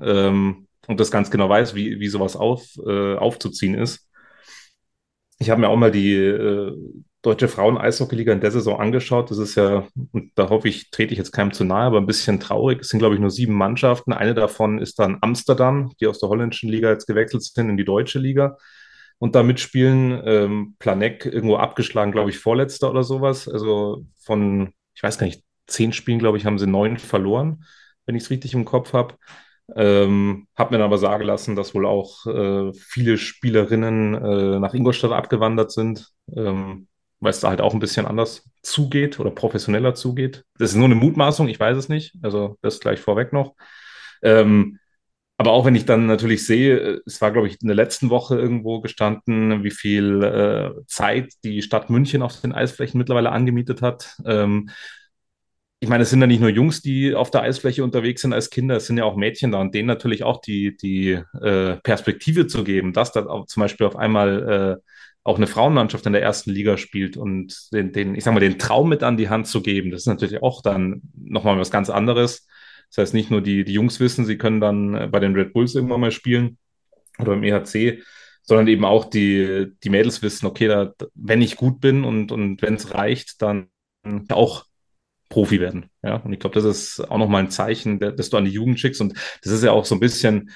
ähm, 0.00 0.66
und 0.88 0.98
das 0.98 1.12
ganz 1.12 1.30
genau 1.30 1.48
weiß, 1.48 1.76
wie, 1.76 2.00
wie 2.00 2.08
sowas 2.08 2.34
auf, 2.34 2.64
äh, 2.84 3.14
aufzuziehen 3.14 3.74
ist. 3.74 4.08
Ich 5.38 5.50
habe 5.50 5.60
mir 5.60 5.68
auch 5.68 5.76
mal 5.76 5.92
die 5.92 6.14
äh, 6.14 6.76
Deutsche 7.22 7.46
Frauen-Eishockey-Liga 7.48 8.32
in 8.32 8.40
der 8.40 8.50
Saison 8.50 8.80
angeschaut. 8.80 9.30
Das 9.30 9.38
ist 9.38 9.54
ja, 9.54 9.86
und 10.12 10.32
da 10.34 10.50
hoffe 10.50 10.68
ich, 10.68 10.90
trete 10.90 11.12
ich 11.12 11.18
jetzt 11.18 11.32
keinem 11.32 11.52
zu 11.52 11.64
nahe, 11.64 11.86
aber 11.86 11.98
ein 11.98 12.06
bisschen 12.06 12.40
traurig. 12.40 12.80
Es 12.80 12.88
sind, 12.88 12.98
glaube 12.98 13.14
ich, 13.14 13.20
nur 13.20 13.30
sieben 13.30 13.54
Mannschaften. 13.54 14.12
Eine 14.12 14.34
davon 14.34 14.78
ist 14.80 14.98
dann 14.98 15.18
Amsterdam, 15.20 15.92
die 16.00 16.06
aus 16.08 16.18
der 16.18 16.28
holländischen 16.28 16.70
Liga 16.70 16.90
jetzt 16.90 17.06
gewechselt 17.06 17.42
sind 17.44 17.68
in 17.68 17.76
die 17.76 17.84
deutsche 17.84 18.18
Liga. 18.18 18.56
Und 19.18 19.34
da 19.34 19.42
mitspielen. 19.42 20.20
Ähm, 20.24 20.76
Planek 20.78 21.26
irgendwo 21.26 21.56
abgeschlagen, 21.56 22.12
glaube 22.12 22.30
ich, 22.30 22.38
vorletzter 22.38 22.90
oder 22.90 23.02
sowas. 23.04 23.48
Also 23.48 24.04
von, 24.20 24.72
ich 24.94 25.02
weiß 25.02 25.18
gar 25.18 25.26
nicht, 25.26 25.42
zehn 25.66 25.92
Spielen, 25.92 26.18
glaube 26.18 26.38
ich, 26.38 26.46
haben 26.46 26.58
sie 26.58 26.66
neun 26.66 26.98
verloren, 26.98 27.64
wenn 28.06 28.16
ich 28.16 28.24
es 28.24 28.30
richtig 28.30 28.54
im 28.54 28.64
Kopf 28.64 28.92
habe. 28.92 29.14
Ähm, 29.76 30.46
hab 30.56 30.70
mir 30.70 30.78
dann 30.78 30.86
aber 30.86 30.98
sagen 30.98 31.24
lassen, 31.24 31.54
dass 31.54 31.74
wohl 31.74 31.86
auch 31.86 32.26
äh, 32.26 32.72
viele 32.72 33.18
Spielerinnen 33.18 34.14
äh, 34.14 34.58
nach 34.60 34.72
Ingolstadt 34.72 35.12
abgewandert 35.12 35.72
sind, 35.72 36.08
ähm, 36.34 36.88
weil 37.20 37.30
es 37.30 37.40
da 37.40 37.50
halt 37.50 37.60
auch 37.60 37.74
ein 37.74 37.80
bisschen 37.80 38.06
anders 38.06 38.48
zugeht 38.62 39.20
oder 39.20 39.30
professioneller 39.30 39.94
zugeht. 39.94 40.44
Das 40.58 40.70
ist 40.70 40.76
nur 40.76 40.86
eine 40.86 40.94
Mutmaßung, 40.94 41.48
ich 41.48 41.60
weiß 41.60 41.76
es 41.76 41.90
nicht. 41.90 42.14
Also 42.22 42.56
das 42.62 42.80
gleich 42.80 43.00
vorweg 43.00 43.34
noch. 43.34 43.54
Ähm, 44.22 44.78
aber 45.38 45.52
auch 45.52 45.64
wenn 45.64 45.76
ich 45.76 45.86
dann 45.86 46.06
natürlich 46.06 46.44
sehe, 46.44 46.78
äh, 46.78 47.00
es 47.06 47.20
war, 47.20 47.30
glaube 47.30 47.46
ich, 47.46 47.62
in 47.62 47.68
der 47.68 47.76
letzten 47.76 48.10
Woche 48.10 48.36
irgendwo 48.36 48.80
gestanden, 48.80 49.62
wie 49.64 49.70
viel 49.70 50.22
äh, 50.24 50.84
Zeit 50.86 51.32
die 51.44 51.62
Stadt 51.62 51.90
München 51.90 52.22
auf 52.22 52.40
den 52.40 52.52
Eisflächen 52.52 52.98
mittlerweile 52.98 53.30
angemietet 53.30 53.80
hat. 53.80 54.16
Ähm, 54.26 54.70
ich 55.80 55.88
meine, 55.88 56.02
es 56.02 56.10
sind 56.10 56.20
ja 56.20 56.26
nicht 56.26 56.40
nur 56.40 56.50
Jungs, 56.50 56.82
die 56.82 57.14
auf 57.14 57.30
der 57.30 57.42
Eisfläche 57.42 57.84
unterwegs 57.84 58.22
sind 58.22 58.32
als 58.32 58.50
Kinder, 58.50 58.76
es 58.76 58.86
sind 58.88 58.98
ja 58.98 59.04
auch 59.04 59.14
Mädchen 59.16 59.52
da 59.52 59.60
und 59.60 59.72
denen 59.76 59.86
natürlich 59.86 60.24
auch 60.24 60.40
die, 60.40 60.76
die 60.76 61.20
äh, 61.40 61.76
Perspektive 61.76 62.48
zu 62.48 62.64
geben, 62.64 62.92
dass 62.92 63.12
da 63.12 63.44
zum 63.46 63.60
Beispiel 63.60 63.86
auf 63.86 63.94
einmal 63.94 64.80
äh, 64.80 64.82
auch 65.22 65.36
eine 65.36 65.46
Frauenmannschaft 65.46 66.04
in 66.06 66.14
der 66.14 66.22
ersten 66.22 66.50
Liga 66.50 66.76
spielt 66.78 67.16
und 67.16 67.72
den, 67.72 67.92
den, 67.92 68.16
ich 68.16 68.24
sag 68.24 68.34
mal, 68.34 68.40
den 68.40 68.58
Traum 68.58 68.88
mit 68.88 69.04
an 69.04 69.16
die 69.16 69.28
Hand 69.28 69.46
zu 69.46 69.62
geben, 69.62 69.92
das 69.92 70.00
ist 70.00 70.06
natürlich 70.06 70.42
auch 70.42 70.62
dann 70.62 71.02
nochmal 71.14 71.58
was 71.60 71.70
ganz 71.70 71.90
anderes. 71.90 72.48
Das 72.90 72.98
heißt, 72.98 73.14
nicht 73.14 73.30
nur 73.30 73.40
die, 73.42 73.64
die 73.64 73.72
Jungs 73.72 74.00
wissen, 74.00 74.24
sie 74.24 74.38
können 74.38 74.60
dann 74.60 74.94
äh, 74.94 75.08
bei 75.08 75.20
den 75.20 75.34
Red 75.34 75.52
Bulls 75.52 75.74
irgendwann 75.74 76.00
mal 76.00 76.10
spielen 76.10 76.58
oder 77.18 77.34
im 77.34 77.42
EHC, 77.42 78.02
sondern 78.42 78.68
eben 78.68 78.84
auch 78.84 79.04
die, 79.04 79.72
die 79.84 79.90
Mädels 79.90 80.22
wissen, 80.22 80.46
okay, 80.46 80.68
da, 80.68 80.94
wenn 81.14 81.42
ich 81.42 81.56
gut 81.56 81.80
bin 81.80 82.04
und, 82.04 82.32
und 82.32 82.62
wenn 82.62 82.74
es 82.74 82.94
reicht, 82.94 83.42
dann 83.42 83.68
auch 84.30 84.64
Profi 85.28 85.60
werden. 85.60 85.90
Ja, 86.02 86.16
und 86.16 86.32
ich 86.32 86.40
glaube, 86.40 86.54
das 86.54 86.64
ist 86.64 87.00
auch 87.00 87.18
nochmal 87.18 87.42
ein 87.42 87.50
Zeichen, 87.50 88.00
dass 88.00 88.30
du 88.30 88.36
an 88.36 88.46
die 88.46 88.50
Jugend 88.50 88.80
schickst. 88.80 89.00
Und 89.00 89.14
das 89.42 89.52
ist 89.52 89.62
ja 89.62 89.72
auch 89.72 89.84
so 89.84 89.94
ein 89.94 90.00
bisschen 90.00 90.50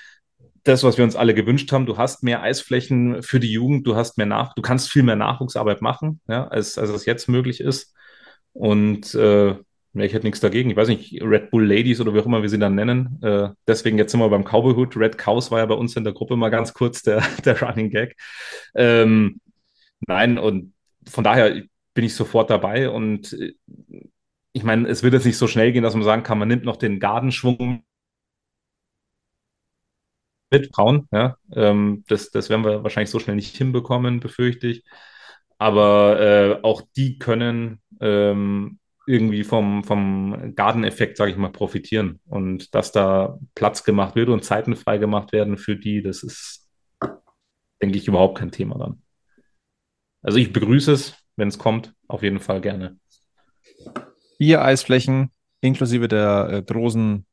das, 0.64 0.85
was 0.85 0.97
wir 0.97 1.05
uns 1.05 1.16
alle 1.16 1.35
gewünscht 1.35 1.71
haben. 1.73 1.87
Du 1.87 1.99
hast 1.99 2.23
mehr 2.23 2.42
Eisflächen 2.42 3.23
für 3.23 3.40
die 3.40 3.53
Jugend, 3.53 3.87
du 3.87 3.97
hast 3.97 4.16
mehr 4.16 4.27
nach, 4.27 4.55
du 4.55 4.62
kannst 4.62 4.90
viel 4.90 5.03
mehr 5.03 5.16
Nachwuchsarbeit 5.16 5.83
machen, 5.83 6.21
ja, 6.29 6.47
als, 6.49 6.79
als 6.79 6.90
es 6.90 7.05
jetzt 7.05 7.29
möglich 7.29 7.61
ist. 7.61 7.95
Und 8.53 9.14
äh, 9.14 9.57
ich 9.94 10.12
hätte 10.14 10.26
nichts 10.26 10.40
dagegen. 10.40 10.70
Ich 10.70 10.76
weiß 10.76 10.88
nicht, 10.88 11.22
Red 11.22 11.50
Bull 11.50 11.66
Ladies 11.66 12.00
oder 12.00 12.14
wie 12.14 12.20
auch 12.20 12.26
immer 12.26 12.42
wir 12.42 12.48
sie 12.48 12.59
dann 12.59 12.74
nennen. 12.74 13.18
Äh, 13.22 13.50
deswegen 13.66 13.98
jetzt 13.98 14.12
sind 14.12 14.20
wir 14.20 14.28
beim 14.31 14.44
Cowboy 14.44 14.74
Hood. 14.74 14.96
Red 14.96 15.18
Cows 15.18 15.50
war 15.50 15.59
ja 15.59 15.66
bei 15.66 15.74
uns 15.74 15.96
in 15.96 16.05
der 16.05 16.14
Gruppe 16.14 16.37
mal 16.37 16.48
ganz 16.50 16.72
kurz 16.72 17.02
der, 17.02 17.22
der 17.44 17.61
Running 17.62 17.90
Gag. 17.90 18.16
Ähm, 18.74 19.40
nein, 20.07 20.38
und 20.38 20.74
von 21.09 21.24
daher 21.24 21.62
bin 21.94 22.05
ich 22.05 22.14
sofort 22.14 22.50
dabei 22.50 22.88
und 22.88 23.33
äh, 23.35 23.55
ich 24.55 24.64
meine, 24.64 24.88
es 24.88 25.02
wird 25.02 25.14
jetzt 25.14 25.24
nicht 25.24 25.38
so 25.38 25.46
schnell 25.48 25.72
gehen, 25.72 25.83
dass 25.83 25.94
man 25.94 26.05
sagen 26.05 26.22
kann, 26.22 26.38
man 26.38 26.48
nimmt 26.48 26.64
noch 26.64 26.76
den 26.76 27.00
Gardenschwung 27.00 27.85
mit 30.50 30.74
Frauen. 30.74 31.09
Ja? 31.11 31.37
Ähm, 31.55 32.05
das, 32.09 32.31
das 32.31 32.50
werden 32.50 32.64
wir 32.64 32.83
wahrscheinlich 32.85 33.11
so 33.11 33.18
schnell 33.18 33.37
nicht 33.37 33.57
hinbekommen, 33.57 34.20
befürchte 34.20 34.68
ich. 34.68 34.85
Aber 35.59 36.20
äh, 36.20 36.62
auch 36.62 36.83
die 36.96 37.18
können 37.18 37.81
ähm, 38.00 38.78
irgendwie 39.07 39.45
vom, 39.45 39.85
vom 39.85 40.55
Gardeneffekt, 40.55 41.17
sage 41.17 41.33
ich 41.33 41.37
mal, 41.37 41.51
profitieren. 41.51 42.21
Und 42.27 42.75
dass 42.75 42.93
da 42.93 43.38
Platz 43.55 43.85
gemacht 43.85 44.15
wird 44.15 44.29
und 44.29 44.45
Zeiten 44.45 44.77
frei 44.77 44.99
gemacht 44.99 45.33
werden 45.33 45.57
für 45.57 45.77
die, 45.77 46.03
das 46.03 46.23
ist, 46.23 46.69
denke 47.81 47.99
ich, 47.99 48.09
überhaupt 48.09 48.38
kein 48.38 48.53
Thema 48.53 48.79
dann. 48.79 49.03
Also 50.23 50.38
ich 50.38 50.53
begrüße 50.53 50.93
es, 50.93 51.15
wenn 51.37 51.49
es 51.49 51.59
kommt, 51.59 51.95
auf 52.07 52.23
jeden 52.23 52.38
Fall 52.38 52.61
gerne. 52.61 52.99
Vier 54.38 54.62
Eisflächen, 54.62 55.31
inklusive 55.61 56.09
der 56.09 56.49
äh, 56.51 56.62
großen 56.62 57.27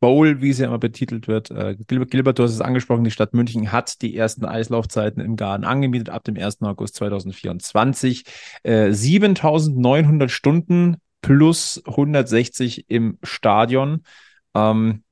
Bowl, 0.00 0.40
wie 0.40 0.52
sie 0.52 0.64
immer 0.64 0.78
betitelt 0.78 1.28
wird. 1.28 1.52
Äh, 1.52 1.76
Gilbert, 1.86 2.38
du 2.38 2.42
hast 2.42 2.50
es 2.50 2.60
angesprochen, 2.60 3.04
die 3.04 3.12
Stadt 3.12 3.34
München 3.34 3.70
hat 3.70 4.02
die 4.02 4.16
ersten 4.16 4.44
Eislaufzeiten 4.44 5.22
im 5.22 5.36
Garten 5.36 5.64
angemietet 5.64 6.10
ab 6.10 6.24
dem 6.24 6.36
1. 6.36 6.62
August 6.62 6.96
2024. 6.96 8.24
Äh, 8.64 8.90
7900 8.92 10.28
Stunden 10.28 10.96
plus 11.22 11.82
160 11.86 12.90
im 12.90 13.18
Stadion. 13.22 14.02
Ähm, 14.54 15.02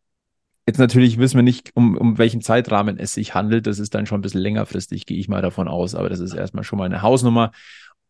Jetzt 0.66 0.78
natürlich 0.78 1.18
wissen 1.18 1.34
wir 1.34 1.42
nicht, 1.42 1.72
um, 1.74 1.96
um 1.96 2.16
welchen 2.16 2.42
Zeitrahmen 2.42 2.96
es 2.96 3.12
sich 3.12 3.34
handelt. 3.34 3.66
Das 3.66 3.80
ist 3.80 3.92
dann 3.92 4.06
schon 4.06 4.20
ein 4.20 4.22
bisschen 4.22 4.40
längerfristig, 4.40 5.04
gehe 5.04 5.18
ich 5.18 5.26
mal 5.26 5.42
davon 5.42 5.66
aus. 5.66 5.96
Aber 5.96 6.08
das 6.08 6.20
ist 6.20 6.32
erstmal 6.32 6.62
schon 6.62 6.78
mal 6.78 6.84
eine 6.84 7.02
Hausnummer. 7.02 7.50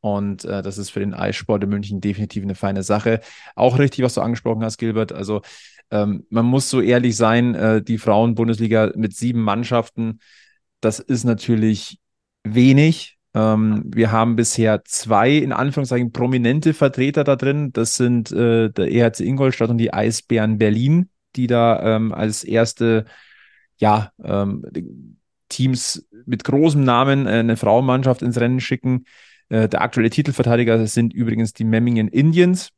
Und 0.01 0.45
äh, 0.45 0.61
das 0.61 0.77
ist 0.77 0.91
für 0.91 1.01
den 1.01 1.15
Eissport 1.15 1.65
in 1.65 1.71
München 1.71 2.03
definitiv 2.03 2.43
eine 2.43 2.55
feine 2.55 2.83
Sache. 2.83 3.21
Auch 3.55 3.79
richtig, 3.79 4.05
was 4.05 4.13
du 4.13 4.21
angesprochen 4.21 4.63
hast, 4.63 4.77
Gilbert. 4.77 5.11
Also 5.11 5.41
ähm, 5.91 6.27
man 6.29 6.45
muss 6.45 6.69
so 6.69 6.83
ehrlich 6.83 7.17
sein, 7.17 7.55
äh, 7.55 7.83
die 7.83 7.97
Frauen-Bundesliga 7.97 8.93
mit 8.95 9.17
sieben 9.17 9.41
Mannschaften, 9.41 10.21
das 10.81 10.99
ist 10.99 11.25
natürlich 11.25 11.99
wenig. 12.45 13.19
Ähm, 13.35 13.83
wir 13.87 14.11
haben 14.11 14.37
bisher 14.37 14.85
zwei, 14.85 15.37
in 15.37 15.53
Anführungszeichen, 15.53 16.13
prominente 16.13 16.75
Vertreter 16.75 17.25
da 17.25 17.37
drin. 17.37 17.73
Das 17.73 17.97
sind 17.97 18.33
äh, 18.33 18.71
der 18.71 18.91
EHC 18.91 19.21
Ingolstadt 19.21 19.71
und 19.71 19.79
die 19.79 19.93
Eisbären 19.93 20.59
Berlin, 20.59 21.11
die 21.37 21.47
da 21.47 21.97
ähm, 21.97 22.13
als 22.13 22.43
erste, 22.43 23.05
ja, 23.79 24.13
ähm, 24.23 24.65
Teams 25.49 26.07
mit 26.27 26.45
großem 26.45 26.83
Namen 26.83 27.27
äh, 27.27 27.31
eine 27.31 27.57
Frauenmannschaft 27.57 28.23
ins 28.23 28.39
Rennen 28.41 28.61
schicken. 28.61 29.05
Äh, 29.49 29.69
der 29.69 29.83
aktuelle 29.83 30.11
Titelverteidiger 30.11 30.87
sind 30.87 31.13
übrigens 31.13 31.53
die 31.53 31.65
Memmingen 31.65 32.09
Indians. 32.09 32.71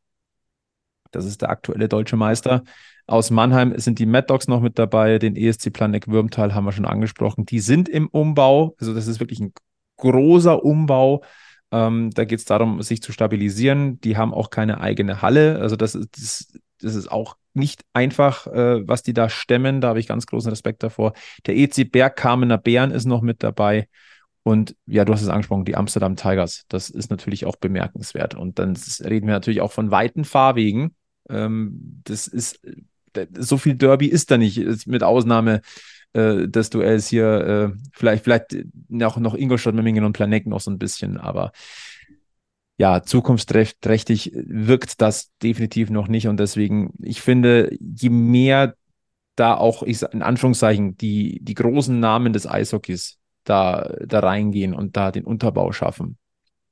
Das 1.13 1.25
ist 1.25 1.43
der 1.43 1.51
aktuelle 1.51 1.89
deutsche 1.89 2.17
Meister. 2.17 2.63
Aus 3.07 3.31
Mannheim 3.31 3.79
sind 3.79 3.99
die 3.99 4.07
Mad 4.07 4.27
Dogs 4.29 4.49
noch 4.49 4.61
mit 4.61 4.79
dabei, 4.79 5.19
den 5.19 5.37
ESC 5.37 5.73
Planek 5.73 6.09
Würmtal 6.09 6.55
haben 6.55 6.65
wir 6.65 6.73
schon 6.73 6.87
angesprochen. 6.87 7.45
Die 7.45 7.61
sind 7.61 7.89
im 7.89 8.09
Umbau, 8.09 8.75
also 8.79 8.95
das 8.95 9.07
ist 9.07 9.21
wirklich 9.21 9.41
ein 9.41 9.53
großer 10.03 10.65
Umbau. 10.65 11.23
Ähm, 11.71 12.11
da 12.11 12.25
geht 12.25 12.41
es 12.41 12.45
darum, 12.45 12.83
sich 12.83 13.01
zu 13.03 13.13
stabilisieren. 13.13 14.01
Die 14.01 14.17
haben 14.17 14.35
auch 14.35 14.51
keine 14.51 14.81
eigene 14.81 15.23
Halle. 15.23 15.59
Also 15.61 15.77
das 15.77 15.95
ist, 15.95 16.11
das, 16.19 16.61
das 16.81 16.95
ist 16.95 17.11
auch 17.11 17.37
nicht 17.55 17.85
einfach, 17.93 18.47
äh, 18.49 18.87
was 18.87 19.03
die 19.03 19.15
da 19.15 19.29
stemmen. 19.29 19.81
Da 19.81 19.89
habe 19.89 20.01
ich 20.01 20.09
ganz 20.09 20.27
großen 20.27 20.51
Respekt 20.51 20.83
davor. 20.83 21.13
Der 21.47 21.57
EC 21.57 21.91
Berg 21.91 22.17
Kamener 22.17 22.59
Bären 22.59 22.91
ist 22.91 23.07
noch 23.07 23.23
mit 23.23 23.43
dabei. 23.43 23.89
Und 24.43 24.75
ja, 24.87 25.05
du 25.05 25.13
hast 25.13 25.23
es 25.23 25.29
angesprochen, 25.29 25.65
die 25.65 25.77
Amsterdam 25.77 26.17
Tigers. 26.17 26.65
Das 26.69 26.91
ist 26.91 27.11
natürlich 27.11 27.47
auch 27.47 27.57
bemerkenswert. 27.57 28.35
Und 28.35 28.59
dann 28.59 28.77
reden 29.01 29.29
wir 29.29 29.35
natürlich 29.35 29.61
auch 29.61 29.73
von 29.73 29.93
weiten 29.93 30.25
Fahrwegen. 30.25 30.97
Ähm, 31.31 32.03
das 32.05 32.27
ist, 32.27 32.61
so 33.39 33.57
viel 33.57 33.75
Derby 33.75 34.07
ist 34.07 34.31
da 34.31 34.39
nicht, 34.39 34.87
mit 34.87 35.05
Ausnahme 35.05 35.61
äh, 36.15 36.49
des 36.49 36.71
Duells 36.71 37.09
hier. 37.09 37.73
Äh, 37.75 37.79
vielleicht, 37.93 38.25
vielleicht 38.25 38.57
auch 39.03 39.17
noch 39.17 39.35
Ingolstadt, 39.35 39.75
Memmingen 39.75 40.05
und 40.05 40.13
Planek 40.13 40.47
noch 40.47 40.61
so 40.61 40.71
ein 40.71 40.79
bisschen, 40.79 41.17
aber 41.19 41.53
ja, 42.79 43.03
zukunftsträchtig 43.03 44.33
wirkt 44.35 45.01
das 45.01 45.31
definitiv 45.43 45.91
noch 45.91 46.09
nicht. 46.09 46.27
Und 46.27 46.41
deswegen, 46.41 46.95
ich 47.01 47.21
finde, 47.21 47.77
je 47.81 48.11
mehr 48.11 48.75
da 49.37 49.55
auch, 49.57 49.83
ich 49.83 50.03
in 50.03 50.23
Anführungszeichen, 50.23 50.97
die, 50.97 51.39
die 51.43 51.55
großen 51.55 52.01
Namen 52.01 52.33
des 52.33 52.47
Eishockeys 52.47 53.19
da, 53.45 53.95
da 54.05 54.21
reingehen 54.21 54.75
und 54.75 54.97
da 54.97 55.13
den 55.13 55.25
Unterbau 55.25 55.71
schaffen, 55.73 56.19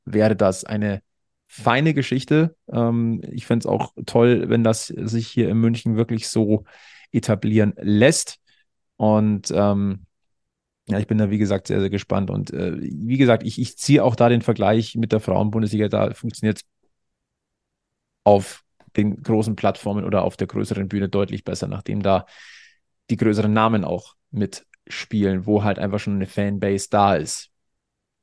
wäre 0.05 0.35
das 0.35 0.64
eine 0.64 1.03
feine 1.46 1.94
Geschichte. 1.94 2.57
Ähm, 2.72 3.22
ich 3.31 3.46
fände 3.46 3.64
es 3.64 3.66
auch 3.66 3.92
toll, 4.05 4.48
wenn 4.48 4.64
das 4.64 4.87
sich 4.87 5.29
hier 5.29 5.48
in 5.48 5.59
München 5.59 5.96
wirklich 5.96 6.29
so 6.29 6.64
etablieren 7.12 7.74
lässt. 7.76 8.39
Und 9.01 9.51
ähm, 9.57 10.05
ja, 10.87 10.99
ich 10.99 11.07
bin 11.07 11.17
da, 11.17 11.31
wie 11.31 11.39
gesagt, 11.39 11.69
sehr, 11.69 11.81
sehr 11.81 11.89
gespannt. 11.89 12.29
Und 12.29 12.53
äh, 12.53 12.77
wie 12.79 13.17
gesagt, 13.17 13.45
ich, 13.45 13.59
ich 13.59 13.79
ziehe 13.79 14.05
auch 14.05 14.15
da 14.15 14.29
den 14.29 14.43
Vergleich 14.43 14.95
mit 14.95 15.11
der 15.11 15.21
Frauenbundesliga. 15.21 15.89
Da 15.89 16.13
funktioniert 16.13 16.59
es 16.59 16.65
auf 18.25 18.63
den 18.99 19.23
großen 19.23 19.57
Plattformen 19.57 20.05
oder 20.05 20.23
auf 20.23 20.37
der 20.37 20.49
größeren 20.49 20.89
Bühne 20.89 21.09
deutlich 21.09 21.45
besser, 21.45 21.67
nachdem 21.67 22.03
da 22.03 22.27
die 23.09 23.17
größeren 23.17 23.51
Namen 23.51 23.87
auch 23.87 24.17
mitspielen, 24.33 25.47
wo 25.47 25.65
halt 25.65 25.79
einfach 25.79 25.99
schon 25.99 26.17
eine 26.17 26.27
Fanbase 26.27 26.89
da 26.91 27.15
ist, 27.15 27.49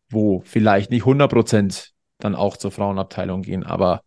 wo 0.10 0.42
vielleicht 0.42 0.92
nicht 0.92 1.08
100 1.08 1.32
Prozent 1.32 1.94
dann 2.20 2.36
auch 2.36 2.56
zur 2.56 2.70
Frauenabteilung 2.70 3.42
gehen. 3.42 3.64
Aber 3.64 4.04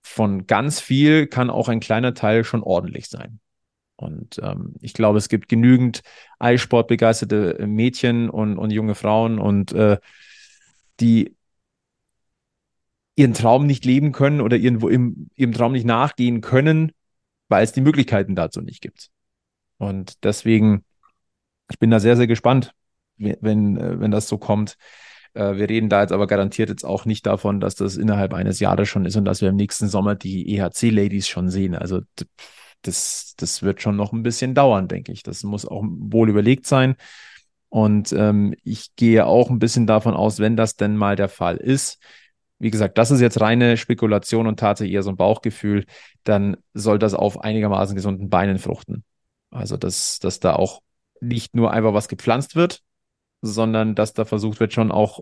von 0.00 0.46
ganz 0.46 0.80
viel 0.80 1.26
kann 1.26 1.50
auch 1.50 1.68
ein 1.68 1.80
kleiner 1.80 2.14
Teil 2.14 2.42
schon 2.42 2.62
ordentlich 2.62 3.10
sein. 3.10 3.40
Und 3.96 4.40
ähm, 4.42 4.74
ich 4.80 4.92
glaube, 4.92 5.18
es 5.18 5.28
gibt 5.28 5.48
genügend 5.48 6.02
Eissportbegeisterte 6.38 7.64
Mädchen 7.66 8.28
und, 8.28 8.58
und 8.58 8.70
junge 8.70 8.94
Frauen 8.94 9.38
und 9.38 9.72
äh, 9.72 9.98
die 11.00 11.36
ihren 13.16 13.34
Traum 13.34 13.66
nicht 13.66 13.84
leben 13.84 14.12
können 14.12 14.40
oder 14.40 14.56
irgendwo 14.56 14.88
im, 14.88 15.28
ihrem 15.36 15.52
Traum 15.52 15.72
nicht 15.72 15.86
nachgehen 15.86 16.40
können, 16.40 16.92
weil 17.48 17.62
es 17.62 17.72
die 17.72 17.80
Möglichkeiten 17.80 18.34
dazu 18.34 18.60
nicht 18.60 18.80
gibt. 18.80 19.10
Und 19.78 20.24
deswegen, 20.24 20.84
ich 21.70 21.78
bin 21.78 21.90
da 21.90 22.00
sehr, 22.00 22.16
sehr 22.16 22.26
gespannt, 22.26 22.72
wenn, 23.16 23.76
äh, 23.76 24.00
wenn 24.00 24.10
das 24.10 24.28
so 24.28 24.38
kommt. 24.38 24.76
Äh, 25.34 25.56
wir 25.56 25.68
reden 25.68 25.88
da 25.88 26.02
jetzt 26.02 26.12
aber 26.12 26.26
garantiert 26.26 26.68
jetzt 26.68 26.84
auch 26.84 27.04
nicht 27.04 27.26
davon, 27.26 27.60
dass 27.60 27.76
das 27.76 27.96
innerhalb 27.96 28.34
eines 28.34 28.58
Jahres 28.58 28.88
schon 28.88 29.04
ist 29.04 29.16
und 29.16 29.24
dass 29.24 29.40
wir 29.40 29.50
im 29.50 29.56
nächsten 29.56 29.86
Sommer 29.88 30.16
die 30.16 30.56
EHC-Ladies 30.56 31.28
schon 31.28 31.50
sehen. 31.50 31.76
Also 31.76 32.00
das, 32.86 33.34
das 33.36 33.62
wird 33.62 33.82
schon 33.82 33.96
noch 33.96 34.12
ein 34.12 34.22
bisschen 34.22 34.54
dauern, 34.54 34.88
denke 34.88 35.12
ich. 35.12 35.22
Das 35.22 35.42
muss 35.42 35.66
auch 35.66 35.82
wohl 35.84 36.28
überlegt 36.28 36.66
sein. 36.66 36.96
Und 37.68 38.12
ähm, 38.12 38.54
ich 38.62 38.94
gehe 38.96 39.26
auch 39.26 39.50
ein 39.50 39.58
bisschen 39.58 39.86
davon 39.86 40.14
aus, 40.14 40.38
wenn 40.38 40.56
das 40.56 40.76
denn 40.76 40.96
mal 40.96 41.16
der 41.16 41.28
Fall 41.28 41.56
ist, 41.56 41.98
wie 42.58 42.70
gesagt, 42.70 42.98
das 42.98 43.10
ist 43.10 43.20
jetzt 43.20 43.40
reine 43.40 43.76
Spekulation 43.76 44.46
und 44.46 44.60
tatsächlich 44.60 44.94
eher 44.94 45.02
so 45.02 45.10
ein 45.10 45.16
Bauchgefühl, 45.16 45.84
dann 46.22 46.56
soll 46.72 46.98
das 46.98 47.14
auf 47.14 47.40
einigermaßen 47.40 47.96
gesunden 47.96 48.30
Beinen 48.30 48.58
fruchten. 48.58 49.04
Also, 49.50 49.76
dass, 49.76 50.18
dass 50.20 50.40
da 50.40 50.54
auch 50.54 50.80
nicht 51.20 51.54
nur 51.54 51.72
einfach 51.72 51.94
was 51.94 52.08
gepflanzt 52.08 52.56
wird, 52.56 52.80
sondern 53.42 53.94
dass 53.94 54.14
da 54.14 54.24
versucht 54.24 54.60
wird, 54.60 54.72
schon 54.72 54.92
auch 54.92 55.20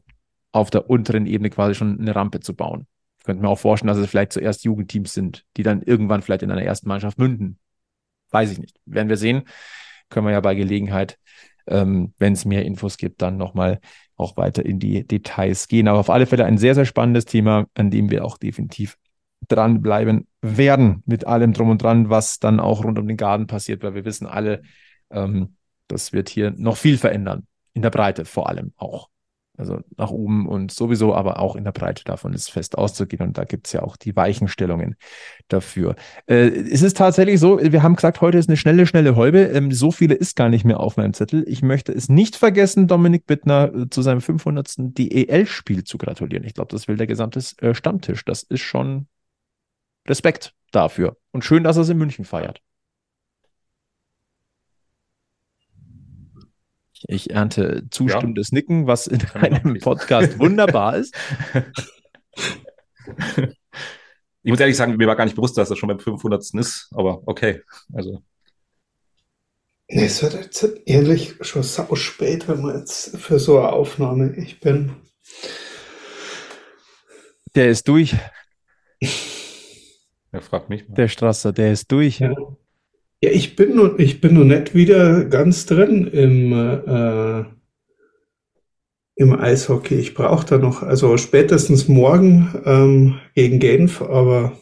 auf 0.53 0.71
der 0.71 0.91
unteren 0.91 1.27
Ebene 1.27 1.51
quasi 1.51 1.75
schon 1.75 1.99
eine 1.99 2.15
Rampe 2.15 2.41
zu 2.41 2.55
bauen. 2.55 2.87
Ich 3.23 3.25
könnte 3.25 3.41
mir 3.41 3.49
auch 3.49 3.59
vorstellen, 3.61 3.87
dass 3.87 3.99
es 3.99 4.11
vielleicht 4.11 4.33
zuerst 4.33 4.65
Jugendteams 4.65 5.13
sind, 5.15 5.45
die 5.57 5.63
dann 5.63 5.81
irgendwann 5.81 6.23
vielleicht 6.23 6.43
in 6.43 6.51
einer 6.51 6.65
ersten 6.65 6.89
Mannschaft 6.89 7.19
münden. 7.19 7.57
Weiß 8.33 8.51
ich 8.51 8.59
nicht. 8.59 8.81
Werden 8.85 9.09
wir 9.09 9.17
sehen. 9.17 9.45
Können 10.09 10.27
wir 10.27 10.33
ja 10.33 10.41
bei 10.41 10.57
Gelegenheit, 10.57 11.21
ähm, 11.69 12.15
wenn 12.19 12.33
es 12.33 12.45
mehr 12.45 12.65
Infos 12.65 12.97
gibt, 12.97 13.23
dann 13.23 13.37
nochmal 13.37 13.79
auch 14.17 14.37
weiter 14.37 14.67
in 14.67 14.81
die 14.81 15.07
Details 15.07 15.69
gehen. 15.69 15.87
Aber 15.87 16.01
auf 16.01 16.11
alle 16.11 16.27
Fälle 16.27 16.47
ein 16.47 16.59
sehr, 16.59 16.75
sehr 16.75 16.85
spannendes 16.85 17.25
Thema, 17.25 17.67
an 17.75 17.93
dem 17.93 18.11
wir 18.11 18.25
auch 18.25 18.39
definitiv 18.39 18.99
dranbleiben 19.47 20.27
werden 20.41 21.05
mit 21.07 21.25
allem 21.25 21.53
drum 21.53 21.71
und 21.71 21.81
dran, 21.81 22.11
was 22.11 22.41
dann 22.41 22.59
auch 22.59 22.83
rund 22.83 22.99
um 22.99 23.07
den 23.07 23.17
Garten 23.17 23.47
passiert, 23.47 23.85
weil 23.85 23.95
wir 23.95 24.05
wissen 24.05 24.27
alle, 24.27 24.63
ähm, 25.11 25.55
das 25.87 26.13
wird 26.13 26.29
hier 26.29 26.51
noch 26.51 26.77
viel 26.77 26.99
verändern. 26.99 27.47
In 27.73 27.83
der 27.83 27.91
Breite 27.91 28.25
vor 28.25 28.49
allem 28.49 28.73
auch. 28.77 29.12
Also 29.63 29.79
nach 29.97 30.11
oben 30.11 30.49
und 30.49 30.73
sowieso, 30.73 31.15
aber 31.15 31.39
auch 31.39 31.55
in 31.55 31.63
der 31.63 31.71
Breite 31.71 32.03
davon 32.03 32.35
ist 32.35 32.51
fest 32.51 32.77
auszugehen. 32.77 33.23
Und 33.23 33.39
da 33.39 33.45
gibt 33.45 33.69
es 33.69 33.73
ja 33.73 33.85
auch 33.85 33.97
die 33.97 34.17
Weichenstellungen 34.17 34.97
dafür. 35.47 35.95
Äh, 36.27 36.49
es 36.49 36.83
ist 36.83 36.97
tatsächlich 36.97 37.39
so, 37.39 37.61
wir 37.61 37.85
haben 37.85 37.95
gesagt, 37.95 38.21
heute 38.21 38.39
ist 38.39 38.49
eine 38.49 38.57
schnelle, 38.57 38.87
schnelle 38.87 39.15
Häube. 39.15 39.39
Ähm, 39.39 39.71
so 39.71 39.93
viele 39.93 40.15
ist 40.15 40.35
gar 40.35 40.49
nicht 40.49 40.65
mehr 40.65 40.81
auf 40.81 40.97
meinem 40.97 41.15
Zettel. 41.15 41.45
Ich 41.47 41.63
möchte 41.63 41.93
es 41.93 42.09
nicht 42.09 42.35
vergessen, 42.35 42.89
Dominik 42.89 43.25
Bittner 43.27 43.73
äh, 43.73 43.89
zu 43.89 44.03
seinem 44.03 44.21
500. 44.21 44.75
DEL-Spiel 44.79 45.85
zu 45.85 45.97
gratulieren. 45.97 46.45
Ich 46.45 46.55
glaube, 46.55 46.73
das 46.73 46.89
will 46.89 46.97
der 46.97 47.07
gesamte 47.07 47.41
äh, 47.59 47.73
Stammtisch. 47.73 48.25
Das 48.25 48.43
ist 48.43 48.63
schon 48.63 49.07
Respekt 50.09 50.55
dafür. 50.73 51.19
Und 51.31 51.45
schön, 51.45 51.63
dass 51.63 51.77
er 51.77 51.83
es 51.83 51.89
in 51.89 51.99
München 51.99 52.25
feiert. 52.25 52.61
Ich 57.09 57.31
ernte 57.31 57.85
zustimmendes 57.91 58.51
ja. 58.51 58.57
Nicken, 58.57 58.87
was 58.87 59.07
in 59.07 59.21
einem 59.35 59.79
Podcast 59.79 60.39
wunderbar 60.39 60.97
ist. 60.97 61.15
Ich 64.45 64.51
muss 64.51 64.61
ehrlich 64.61 64.77
sagen, 64.77 64.97
mir 64.97 65.07
war 65.07 65.17
gar 65.17 65.25
nicht 65.25 65.37
bewusst, 65.37 65.57
dass 65.57 65.69
das 65.69 65.79
schon 65.79 65.89
beim 65.89 66.01
500. 66.01 66.43
ist, 66.55 66.91
aber 66.93 67.23
okay. 67.27 67.63
Also. 67.93 68.23
Nee, 69.89 70.07
es 70.07 70.23
wird 70.23 70.35
jetzt 70.35 70.69
ehrlich 70.87 71.37
schon 71.43 71.63
sau 71.63 71.95
spät, 71.95 72.49
wenn 72.49 72.63
man 72.63 72.79
jetzt 72.79 73.17
für 73.19 73.39
so 73.39 73.59
eine 73.59 73.73
Aufnahme, 73.73 74.35
ich 74.37 74.59
bin. 74.61 74.97
Der 77.55 77.69
ist 77.69 77.87
durch. 77.87 78.17
Er 80.33 80.41
fragt 80.41 80.71
mich 80.71 80.89
mal. 80.89 80.95
Der 80.95 81.09
Strasser, 81.09 81.53
der 81.53 81.73
ist 81.73 81.93
durch. 81.93 82.21
Ja. 82.21 82.35
Ja, 83.23 83.31
ich 83.31 83.55
bin 83.55 83.77
noch, 83.77 83.99
ich 83.99 84.21
bin 84.21 84.35
noch 84.35 84.45
nicht 84.45 84.75
wieder 84.75 85.25
ganz 85.25 85.65
drin 85.67 86.09
im, 86.09 86.53
äh, 86.53 87.45
im 89.15 89.39
Eishockey. 89.39 89.95
Ich 89.95 90.15
brauche 90.15 90.45
da 90.45 90.59
noch, 90.59 90.83
also 90.83 91.17
spätestens 91.17 91.87
morgen 91.87 92.53
ähm, 92.65 93.21
gegen 93.35 93.61
Genf, 93.61 94.03
aber 94.03 94.53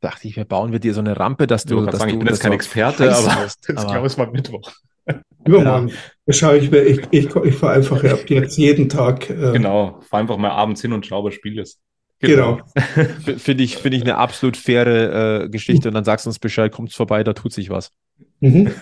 dachte 0.00 0.28
ich, 0.28 0.36
wir 0.36 0.44
bauen 0.44 0.70
wir 0.70 0.78
dir 0.78 0.94
so 0.94 1.00
eine 1.00 1.18
Rampe, 1.18 1.46
dass 1.46 1.64
du, 1.64 1.84
dass 1.84 1.98
sagen, 1.98 2.10
du, 2.10 2.16
ich 2.16 2.18
bin 2.20 2.28
jetzt 2.28 2.40
kein 2.40 2.52
Experte, 2.52 3.14
aber 3.14 3.46
das 3.66 3.86
glaube 3.86 4.06
ich 4.06 4.16
mal 4.16 4.30
Mittwoch. 4.30 4.70
Übermorgen. 5.44 5.88
Ja. 6.26 6.32
Schaue 6.32 6.58
ich 6.58 6.70
mir, 6.70 6.82
ich, 6.82 7.00
ich, 7.10 7.34
ich 7.34 7.54
fahre 7.56 7.74
einfach 7.74 8.04
ab 8.04 8.28
jetzt 8.28 8.56
jeden 8.58 8.88
Tag. 8.88 9.28
Äh, 9.28 9.52
genau, 9.52 10.00
fahr 10.02 10.20
einfach 10.20 10.36
mal 10.36 10.50
abends 10.50 10.82
hin 10.82 10.92
und 10.92 11.04
schau, 11.04 11.24
was 11.24 11.34
Spiel 11.34 11.58
ist. 11.58 11.80
Genau. 12.20 12.60
genau. 12.94 13.08
Finde 13.38 13.64
ich, 13.64 13.76
find 13.76 13.94
ich 13.94 14.02
eine 14.02 14.16
absolut 14.16 14.56
faire 14.56 15.44
äh, 15.44 15.48
Geschichte 15.48 15.88
und 15.88 15.94
dann 15.94 16.04
sagst 16.04 16.26
du 16.26 16.30
uns 16.30 16.38
Bescheid, 16.38 16.70
kommt's 16.70 16.94
vorbei, 16.94 17.24
da 17.24 17.32
tut 17.32 17.52
sich 17.52 17.70
was. 17.70 17.92
Mhm. 18.40 18.70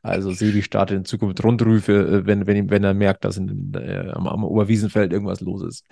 Also 0.00 0.30
Sebi 0.30 0.62
startet 0.62 0.96
in 0.96 1.04
Zukunft 1.04 1.42
Rundrüfe, 1.42 1.92
äh, 1.92 2.26
wenn, 2.26 2.46
wenn, 2.46 2.70
wenn 2.70 2.84
er 2.84 2.94
merkt, 2.94 3.24
dass 3.24 3.36
in, 3.36 3.74
äh, 3.74 4.10
am, 4.12 4.26
am 4.28 4.44
Oberwiesenfeld 4.44 5.12
irgendwas 5.12 5.40
los 5.40 5.62
ist. 5.62 5.84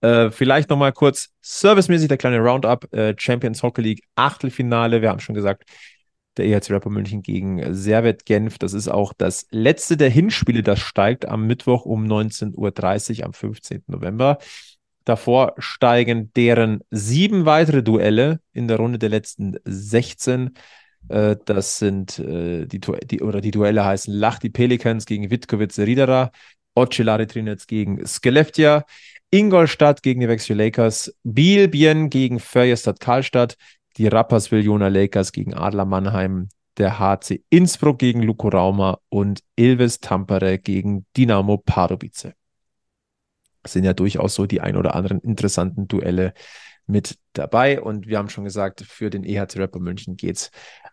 Äh, 0.00 0.30
vielleicht 0.30 0.68
nochmal 0.68 0.92
kurz 0.92 1.30
servicemäßig 1.40 2.08
der 2.08 2.18
kleine 2.18 2.38
Roundup. 2.38 2.92
Äh, 2.92 3.14
Champions 3.16 3.62
Hockey 3.62 3.82
League 3.82 4.02
Achtelfinale. 4.14 5.00
Wir 5.00 5.10
haben 5.10 5.20
schon 5.20 5.34
gesagt, 5.34 5.64
der 6.36 6.46
EHC 6.46 6.70
Rapper 6.70 6.90
München 6.90 7.22
gegen 7.22 7.74
Servet 7.74 8.26
Genf. 8.26 8.58
Das 8.58 8.74
ist 8.74 8.88
auch 8.88 9.12
das 9.16 9.46
letzte 9.50 9.96
der 9.96 10.10
Hinspiele, 10.10 10.62
das 10.62 10.80
steigt 10.80 11.26
am 11.26 11.46
Mittwoch 11.46 11.86
um 11.86 12.04
19.30 12.04 13.20
Uhr 13.20 13.26
am 13.26 13.32
15. 13.32 13.84
November. 13.86 14.38
Davor 15.06 15.54
steigen 15.58 16.32
deren 16.34 16.80
sieben 16.90 17.44
weitere 17.46 17.84
Duelle 17.84 18.40
in 18.52 18.66
der 18.66 18.78
Runde 18.78 18.98
der 18.98 19.08
letzten 19.08 19.56
16. 19.64 20.50
Äh, 21.08 21.36
das 21.44 21.78
sind 21.78 22.18
äh, 22.18 22.66
die, 22.66 22.80
die, 22.80 23.22
oder 23.22 23.40
die 23.40 23.52
Duelle 23.52 23.84
heißen 23.84 24.12
Lachti 24.12 24.50
Pelicans 24.50 25.06
gegen 25.06 25.30
Vitkovice 25.30 25.78
Riedera, 25.78 26.32
Ocelari 26.74 27.28
Trinitz 27.28 27.68
gegen 27.68 28.04
Skellefteå, 28.04 28.80
Ingolstadt 29.30 30.02
gegen 30.02 30.20
die 30.20 30.28
Vexio 30.28 30.56
Lakers, 30.56 31.14
Biel 31.22 31.68
gegen 31.68 32.40
Färjestad 32.40 32.98
Karlstadt, 32.98 33.56
die 33.98 34.08
Rapperswil 34.08 34.64
Jona 34.64 34.88
Lakers 34.88 35.30
gegen 35.30 35.54
Adler 35.54 35.84
Mannheim, 35.84 36.48
der 36.78 36.98
HC 36.98 37.44
Innsbruck 37.48 38.00
gegen 38.00 38.22
Luko 38.22 38.48
Rauma 38.48 38.98
und 39.08 39.38
Ilves 39.54 40.00
Tampere 40.00 40.58
gegen 40.58 41.06
Dynamo 41.16 41.58
Pardubice 41.58 42.32
sind 43.68 43.84
ja 43.84 43.92
durchaus 43.92 44.34
so 44.34 44.46
die 44.46 44.60
ein 44.60 44.76
oder 44.76 44.94
anderen 44.94 45.20
interessanten 45.20 45.88
Duelle 45.88 46.34
mit 46.86 47.18
dabei. 47.32 47.80
Und 47.80 48.06
wir 48.06 48.18
haben 48.18 48.28
schon 48.28 48.44
gesagt, 48.44 48.82
für 48.82 49.10
den 49.10 49.24
EHC 49.24 49.58
Rapper 49.58 49.80
München 49.80 50.16
geht 50.16 50.36
es 50.36 50.50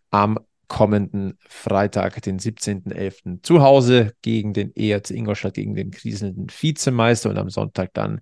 am 0.09 0.39
kommenden 0.67 1.37
Freitag, 1.47 2.21
den 2.23 2.39
17.11. 2.39 3.43
zu 3.43 3.61
Hause 3.61 4.13
gegen 4.21 4.53
den 4.53 4.75
ERC 4.75 5.11
Ingolstadt, 5.11 5.53
gegen 5.53 5.75
den 5.75 5.91
kriselnden 5.91 6.47
Vizemeister 6.49 7.29
und 7.29 7.37
am 7.37 7.49
Sonntag 7.49 7.93
dann 7.93 8.21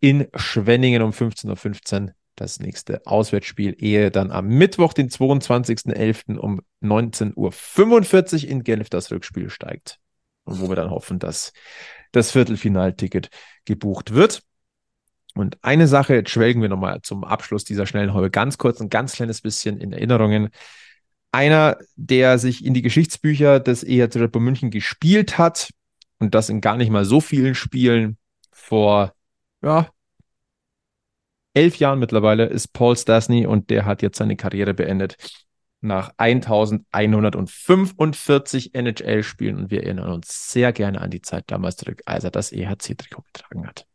in 0.00 0.26
Schwenningen 0.34 1.02
um 1.02 1.10
15.15 1.10 2.02
Uhr 2.02 2.12
das 2.34 2.60
nächste 2.60 3.06
Auswärtsspiel, 3.06 3.74
ehe 3.78 4.10
dann 4.10 4.30
am 4.30 4.46
Mittwoch, 4.46 4.92
den 4.92 5.08
22.11. 5.08 6.36
um 6.36 6.60
19.45 6.82 7.34
Uhr 8.44 8.50
in 8.50 8.62
Genf 8.62 8.90
das 8.90 9.10
Rückspiel 9.10 9.50
steigt. 9.50 9.98
Und 10.46 10.60
wo 10.60 10.68
wir 10.68 10.76
dann 10.76 10.90
hoffen, 10.90 11.18
dass 11.18 11.52
das 12.12 12.30
Viertelfinalticket 12.30 13.28
gebucht 13.64 14.14
wird. 14.14 14.42
Und 15.34 15.62
eine 15.62 15.86
Sache, 15.86 16.14
jetzt 16.14 16.30
schwelgen 16.30 16.62
wir 16.62 16.70
nochmal 16.70 17.02
zum 17.02 17.24
Abschluss 17.24 17.64
dieser 17.64 17.84
schnellen 17.84 18.14
Häube 18.14 18.30
ganz 18.30 18.56
kurz, 18.56 18.80
ein 18.80 18.88
ganz 18.88 19.12
kleines 19.12 19.42
bisschen 19.42 19.78
in 19.78 19.92
Erinnerungen. 19.92 20.48
Einer, 21.30 21.76
der 21.96 22.38
sich 22.38 22.64
in 22.64 22.72
die 22.72 22.80
Geschichtsbücher 22.80 23.60
des 23.60 23.84
EHC 23.84 24.16
Red 24.16 24.32
Bull 24.32 24.40
München 24.40 24.70
gespielt 24.70 25.36
hat 25.36 25.70
und 26.18 26.34
das 26.34 26.48
in 26.48 26.62
gar 26.62 26.78
nicht 26.78 26.90
mal 26.90 27.04
so 27.04 27.20
vielen 27.20 27.54
Spielen 27.54 28.16
vor 28.50 29.12
ja, 29.62 29.90
elf 31.52 31.76
Jahren 31.76 31.98
mittlerweile, 31.98 32.46
ist 32.46 32.72
Paul 32.72 32.96
Stasny 32.96 33.46
und 33.46 33.68
der 33.68 33.84
hat 33.84 34.00
jetzt 34.00 34.18
seine 34.18 34.36
Karriere 34.36 34.72
beendet 34.72 35.16
nach 35.80 36.12
1145 36.16 38.74
NHL-Spielen 38.74 39.56
und 39.56 39.70
wir 39.70 39.84
erinnern 39.84 40.10
uns 40.10 40.50
sehr 40.50 40.72
gerne 40.72 41.00
an 41.00 41.10
die 41.10 41.22
Zeit 41.22 41.44
damals 41.48 41.76
zurück, 41.76 42.02
als 42.06 42.24
er 42.24 42.30
das 42.30 42.52
EHC-Trikot 42.52 43.22
getragen 43.32 43.66
hat. 43.66 43.86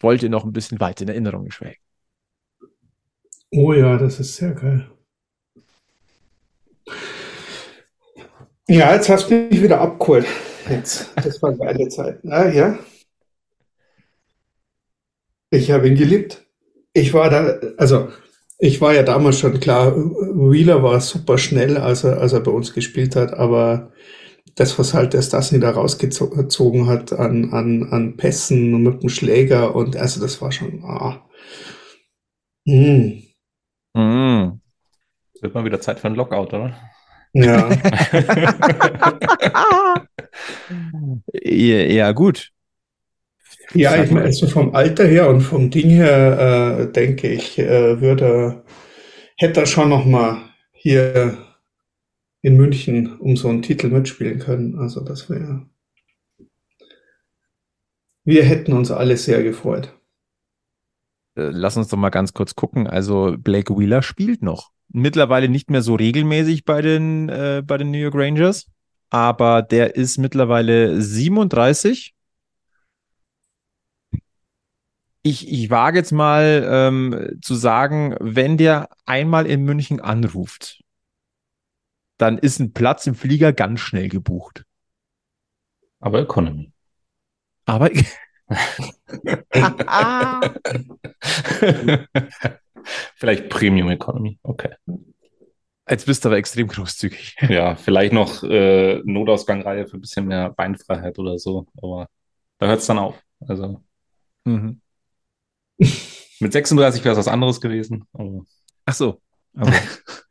Wollt 0.00 0.22
ihr 0.22 0.30
noch 0.30 0.44
ein 0.44 0.52
bisschen 0.52 0.80
weit 0.80 1.00
in 1.00 1.08
Erinnerung 1.08 1.50
schwelgen? 1.50 1.80
Oh 3.50 3.72
ja, 3.72 3.98
das 3.98 4.18
ist 4.18 4.36
sehr 4.36 4.52
geil. 4.52 4.90
Ja, 8.68 8.94
jetzt 8.94 9.08
hast 9.08 9.30
du 9.30 9.34
mich 9.34 9.62
wieder 9.62 9.80
abgeholt. 9.80 10.26
Jetzt, 10.68 11.10
das 11.16 11.42
war 11.42 11.52
geile 11.52 11.88
Zeit. 11.88 12.24
Ah, 12.24 12.48
ja. 12.48 12.78
Ich 15.50 15.70
habe 15.70 15.88
ihn 15.88 15.96
geliebt. 15.96 16.46
Ich 16.94 17.12
war 17.12 17.28
da, 17.28 17.58
also 17.76 18.10
ich 18.62 18.80
war 18.80 18.94
ja 18.94 19.02
damals 19.02 19.40
schon 19.40 19.58
klar, 19.58 19.96
Wheeler 19.96 20.84
war 20.84 21.00
super 21.00 21.36
schnell, 21.36 21.78
als 21.78 22.04
er, 22.04 22.20
als 22.20 22.32
er 22.32 22.38
bei 22.40 22.52
uns 22.52 22.72
gespielt 22.72 23.16
hat, 23.16 23.34
aber 23.34 23.90
das, 24.54 24.78
was 24.78 24.94
halt 24.94 25.14
der 25.14 25.22
Stasny 25.22 25.58
da 25.58 25.70
rausgezogen 25.70 26.86
hat 26.86 27.12
an, 27.12 27.52
an, 27.52 27.88
an 27.90 28.16
Pässen 28.16 28.72
und 28.72 28.84
mit 28.84 29.02
dem 29.02 29.08
Schläger 29.08 29.74
und 29.74 29.96
also 29.96 30.20
das 30.20 30.40
war 30.40 30.52
schon, 30.52 30.84
ah. 30.84 31.28
Mm. 32.64 33.24
Mm. 33.94 34.60
Wird 35.40 35.54
mal 35.54 35.64
wieder 35.64 35.80
Zeit 35.80 35.98
für 35.98 36.06
ein 36.06 36.14
Lockout, 36.14 36.54
oder? 36.54 36.72
Ja. 37.32 37.68
ja, 41.42 41.78
ja, 41.78 42.12
gut. 42.12 42.51
Ja, 43.74 44.02
ich 44.02 44.10
meine, 44.10 44.26
also 44.26 44.46
vom 44.46 44.74
Alter 44.74 45.06
her 45.06 45.28
und 45.28 45.40
vom 45.40 45.70
Ding 45.70 45.88
her, 45.88 46.78
äh, 46.80 46.92
denke 46.92 47.28
ich, 47.28 47.58
äh, 47.58 48.00
würde, 48.00 48.64
hätte 49.36 49.60
er 49.60 49.66
schon 49.66 49.88
noch 49.88 50.04
mal 50.04 50.42
hier 50.72 51.38
in 52.42 52.56
München 52.56 53.18
um 53.18 53.36
so 53.36 53.48
einen 53.48 53.62
Titel 53.62 53.88
mitspielen 53.88 54.38
können. 54.38 54.78
Also 54.78 55.00
das 55.00 55.30
wäre, 55.30 55.66
wir 58.24 58.44
hätten 58.44 58.72
uns 58.72 58.90
alle 58.90 59.16
sehr 59.16 59.42
gefreut. 59.42 59.94
Äh, 61.36 61.50
lass 61.50 61.76
uns 61.76 61.88
doch 61.88 61.96
mal 61.96 62.10
ganz 62.10 62.32
kurz 62.32 62.54
gucken. 62.54 62.86
Also 62.86 63.36
Blake 63.38 63.76
Wheeler 63.78 64.02
spielt 64.02 64.42
noch. 64.42 64.70
Mittlerweile 64.88 65.48
nicht 65.48 65.70
mehr 65.70 65.82
so 65.82 65.94
regelmäßig 65.94 66.64
bei 66.64 66.82
den, 66.82 67.28
äh, 67.28 67.62
bei 67.64 67.78
den 67.78 67.90
New 67.90 67.98
York 67.98 68.14
Rangers, 68.14 68.66
aber 69.08 69.62
der 69.62 69.96
ist 69.96 70.18
mittlerweile 70.18 71.00
37 71.00 72.14
ich, 75.22 75.50
ich 75.50 75.70
wage 75.70 75.98
jetzt 75.98 76.12
mal 76.12 76.66
ähm, 76.68 77.38
zu 77.40 77.54
sagen, 77.54 78.16
wenn 78.20 78.56
der 78.56 78.88
einmal 79.06 79.46
in 79.46 79.62
München 79.62 80.00
anruft, 80.00 80.82
dann 82.18 82.38
ist 82.38 82.60
ein 82.60 82.72
Platz 82.72 83.06
im 83.06 83.14
Flieger 83.14 83.52
ganz 83.52 83.80
schnell 83.80 84.08
gebucht. 84.08 84.64
Aber 86.00 86.20
Economy. 86.20 86.72
Aber 87.64 87.90
vielleicht 93.16 93.48
Premium 93.48 93.90
Economy. 93.90 94.38
Okay. 94.42 94.74
Jetzt 95.88 96.06
bist 96.06 96.24
du 96.24 96.28
aber 96.28 96.36
extrem 96.36 96.68
großzügig. 96.68 97.36
Ja, 97.48 97.74
vielleicht 97.74 98.12
noch 98.12 98.42
äh, 98.44 99.00
Notausgangreihe 99.04 99.86
für 99.86 99.98
ein 99.98 100.00
bisschen 100.00 100.26
mehr 100.26 100.50
Beinfreiheit 100.50 101.18
oder 101.18 101.38
so. 101.38 101.66
Aber 101.80 102.08
da 102.58 102.66
hört 102.66 102.80
es 102.80 102.86
dann 102.86 102.98
auf. 102.98 103.20
Also. 103.40 103.82
Mhm. 104.44 104.81
Mit 106.40 106.52
36 106.52 107.04
wäre 107.04 107.12
es 107.12 107.18
was 107.18 107.28
anderes 107.28 107.60
gewesen. 107.60 108.04
Aber... 108.12 108.44
Ach 108.84 108.94
so. 108.94 109.20
Okay. 109.56 109.80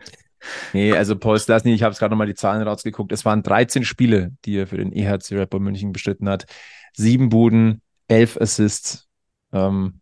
nee, 0.74 0.94
also 0.94 1.18
Paul 1.18 1.40
Slasny, 1.40 1.74
ich 1.74 1.84
habe 1.84 1.94
es 1.94 2.00
gerade 2.00 2.12
nochmal 2.12 2.28
die 2.28 2.36
Zahlen 2.36 2.62
rausgeguckt. 2.62 3.12
Es 3.12 3.24
waren 3.26 3.44
13 3.44 3.86
Spiele, 3.86 4.32
die 4.46 4.58
er 4.58 4.68
für 4.68 4.78
den 4.78 4.92
EHC 4.92 5.34
Red 5.34 5.50
Bull 5.50 5.62
München 5.62 5.94
bestritten 5.94 6.28
hat. 6.28 6.46
Sieben 6.94 7.30
Buden, 7.30 7.82
elf 8.08 8.38
Assists. 8.40 9.08
Ähm, 9.54 10.02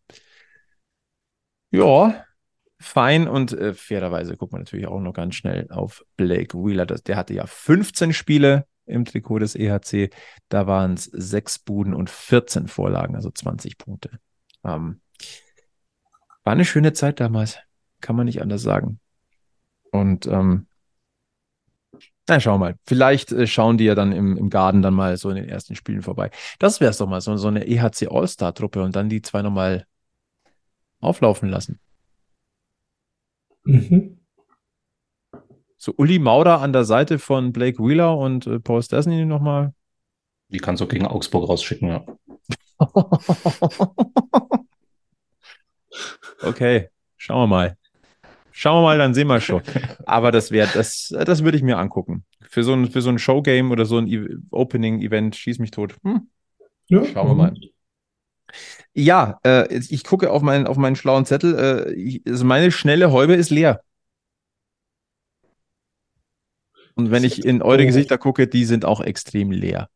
ja, 1.71 2.25
fein 2.79 3.27
und 3.27 3.51
äh, 3.51 3.73
fairerweise 3.73 4.37
guckt 4.37 4.53
man 4.53 4.61
natürlich 4.61 4.87
auch 4.87 5.01
noch 5.01 5.13
ganz 5.13 5.35
schnell 5.35 5.67
auf 5.69 6.03
Blake 6.17 6.57
Wheeler. 6.57 6.85
Der 6.85 7.17
hatte 7.17 7.33
ja 7.33 7.45
15 7.45 8.13
Spiele 8.13 8.65
im 8.85 9.05
Trikot 9.05 9.39
des 9.39 9.55
EHC. 9.55 10.09
Da 10.49 10.65
waren 10.65 10.93
es 10.93 11.05
sechs 11.05 11.59
Buden 11.59 11.93
und 11.93 12.09
14 12.09 12.67
Vorlagen, 12.67 13.15
also 13.15 13.29
20 13.29 13.77
Punkte. 13.77 14.19
Ähm, 14.63 15.01
war 16.49 16.53
eine 16.53 16.65
schöne 16.65 16.93
Zeit 16.93 17.19
damals. 17.19 17.59
Kann 18.01 18.15
man 18.15 18.25
nicht 18.25 18.41
anders 18.41 18.63
sagen. 18.63 18.99
Und 19.91 20.25
ähm, 20.25 20.65
na, 22.27 22.39
schauen 22.39 22.59
wir 22.59 22.69
mal. 22.71 22.75
Vielleicht 22.87 23.31
äh, 23.31 23.45
schauen 23.45 23.77
die 23.77 23.83
ja 23.83 23.93
dann 23.93 24.11
im, 24.11 24.35
im 24.35 24.49
Garten 24.49 24.81
dann 24.81 24.95
mal 24.95 25.15
so 25.17 25.29
in 25.29 25.35
den 25.35 25.47
ersten 25.47 25.75
Spielen 25.75 26.01
vorbei. 26.01 26.31
Das 26.57 26.79
wäre 26.79 26.89
es 26.89 26.97
doch 26.97 27.07
mal, 27.07 27.21
so, 27.21 27.37
so 27.37 27.49
eine 27.49 27.67
EHC 27.67 28.07
All-Star-Truppe 28.09 28.81
und 28.81 28.95
dann 28.95 29.09
die 29.09 29.21
zwei 29.21 29.43
nochmal 29.43 29.85
auflaufen 31.01 31.49
lassen. 31.49 31.79
Mhm. 33.63 34.17
So 35.77 35.93
Uli 35.97 36.17
Maurer 36.17 36.61
an 36.61 36.73
der 36.73 36.83
Seite 36.83 37.19
von 37.19 37.53
Blake 37.53 37.77
Wheeler 37.77 38.17
und 38.17 38.47
äh, 38.47 38.59
Paul 38.59 38.81
Stastny 38.81 39.23
nochmal. 39.23 39.75
Die 40.47 40.57
kannst 40.57 40.81
du 40.81 40.87
gegen 40.87 41.05
Augsburg 41.05 41.47
rausschicken, 41.47 41.89
ja. 41.89 42.05
Okay, 46.41 46.89
schauen 47.17 47.43
wir 47.43 47.47
mal. 47.47 47.77
Schauen 48.51 48.81
wir 48.81 48.87
mal, 48.87 48.97
dann 48.97 49.13
sehen 49.13 49.27
wir 49.27 49.39
schon. 49.39 49.61
Aber 50.05 50.31
das 50.31 50.51
wäre, 50.51 50.69
das, 50.73 51.13
das 51.17 51.43
würde 51.43 51.57
ich 51.57 51.63
mir 51.63 51.77
angucken. 51.77 52.25
Für 52.41 52.63
so 52.63 52.73
ein, 52.73 52.91
für 52.91 53.01
so 53.01 53.09
ein 53.09 53.19
Showgame 53.19 53.71
oder 53.71 53.85
so 53.85 53.97
ein 53.97 54.07
e 54.07 54.27
Opening-Event, 54.51 55.35
schieß 55.35 55.59
mich 55.59 55.71
tot. 55.71 55.95
Hm. 56.03 56.29
Ja, 56.87 57.05
Schauen 57.05 57.27
wir 57.27 57.35
mal. 57.35 57.53
Ja, 58.93 59.39
äh, 59.45 59.73
ich 59.77 60.03
gucke 60.03 60.31
auf 60.31 60.41
meinen, 60.41 60.67
auf 60.67 60.77
meinen 60.77 60.95
schlauen 60.95 61.25
Zettel. 61.25 61.55
Äh, 61.55 61.93
ich, 61.93 62.21
also 62.27 62.43
meine 62.45 62.71
schnelle 62.71 63.11
Häube 63.11 63.35
ist 63.35 63.49
leer. 63.49 63.81
Und 66.95 67.11
wenn 67.11 67.23
ich 67.23 67.45
in 67.45 67.61
eure 67.61 67.83
oh. 67.83 67.85
Gesichter 67.85 68.17
gucke, 68.17 68.47
die 68.47 68.65
sind 68.65 68.83
auch 68.83 68.99
extrem 68.99 69.51
leer. 69.51 69.89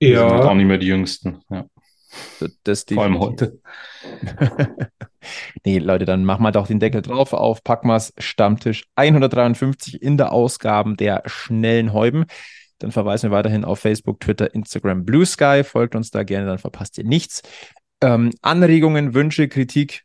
Ja. 0.00 0.28
Die 0.28 0.28
sind 0.36 0.48
auch 0.48 0.54
nicht 0.54 0.66
mehr 0.66 0.78
die 0.78 0.86
jüngsten. 0.86 1.42
Ja. 1.50 1.66
Das 2.64 2.84
Vor 2.84 3.02
allem 3.02 3.18
heute. 3.18 3.60
nee, 5.64 5.78
Leute, 5.78 6.04
dann 6.04 6.24
machen 6.24 6.42
wir 6.42 6.52
doch 6.52 6.66
den 6.66 6.80
Deckel 6.80 7.02
drauf 7.02 7.32
auf 7.32 7.62
Packmas 7.62 8.12
Stammtisch 8.18 8.84
153 8.94 10.00
in 10.02 10.16
der 10.16 10.32
Ausgaben 10.32 10.96
der 10.96 11.22
schnellen 11.26 11.92
Häuben. 11.92 12.24
Dann 12.78 12.92
verweisen 12.92 13.30
wir 13.30 13.36
weiterhin 13.36 13.64
auf 13.64 13.80
Facebook, 13.80 14.20
Twitter, 14.20 14.54
Instagram, 14.54 15.04
Blue 15.04 15.26
Sky. 15.26 15.62
Folgt 15.64 15.94
uns 15.94 16.10
da 16.10 16.22
gerne, 16.22 16.46
dann 16.46 16.58
verpasst 16.58 16.96
ihr 16.96 17.04
nichts. 17.04 17.42
Ähm, 18.00 18.30
Anregungen, 18.40 19.14
Wünsche, 19.14 19.48
Kritik 19.48 20.04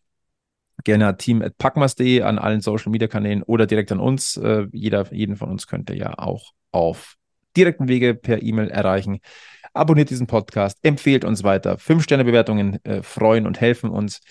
gerne 0.84 1.08
an 1.08 1.18
team.packmas.de 1.18 2.22
an 2.22 2.40
allen 2.40 2.62
Social 2.62 2.92
Media 2.92 3.08
Kanälen 3.08 3.44
oder 3.44 3.66
direkt 3.68 3.92
an 3.92 4.00
uns. 4.00 4.38
Äh, 4.38 4.68
jeder, 4.72 5.12
jeden 5.14 5.36
von 5.36 5.50
uns 5.50 5.68
könnt 5.68 5.90
ihr 5.90 5.96
ja 5.96 6.18
auch 6.18 6.52
auf 6.72 7.16
direkten 7.56 7.88
Wege 7.88 8.16
per 8.16 8.42
E-Mail 8.42 8.70
erreichen. 8.70 9.20
Abonniert 9.74 10.10
diesen 10.12 10.28
Podcast, 10.28 10.78
empfehlt 10.84 11.26
uns 11.26 11.44
weiter. 11.44 11.78
Fünf-Sterne-Bewertungen 11.78 12.84
äh, 12.86 13.02
freuen 13.02 13.48
und 13.48 13.60
helfen 13.60 13.90
uns. 13.90 14.22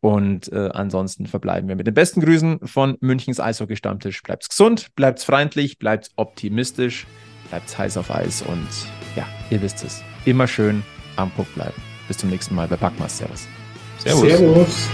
Und 0.00 0.50
äh, 0.52 0.70
ansonsten 0.72 1.26
verbleiben 1.26 1.68
wir 1.68 1.76
mit 1.76 1.86
den 1.86 1.94
besten 1.94 2.20
Grüßen 2.20 2.60
von 2.66 2.96
Münchens 3.00 3.40
Eishockey-Stammtisch. 3.40 4.22
Bleibt's 4.22 4.48
gesund, 4.48 4.94
bleibt's 4.94 5.24
freundlich, 5.24 5.78
bleibt's 5.78 6.10
optimistisch, 6.16 7.06
bleibt's 7.48 7.76
heiß 7.76 7.96
auf 7.96 8.10
Eis 8.10 8.42
und 8.42 8.68
ja, 9.16 9.26
ihr 9.50 9.60
wisst 9.62 9.84
es. 9.84 10.02
Immer 10.24 10.46
schön 10.46 10.82
am 11.16 11.30
Puck 11.30 11.52
bleiben. 11.54 11.82
Bis 12.08 12.18
zum 12.18 12.30
nächsten 12.30 12.54
Mal 12.54 12.68
bei 12.68 12.76
Packmas. 12.76 13.18
Servus. 13.18 13.48
Servus. 13.98 14.20
Servus. 14.20 14.88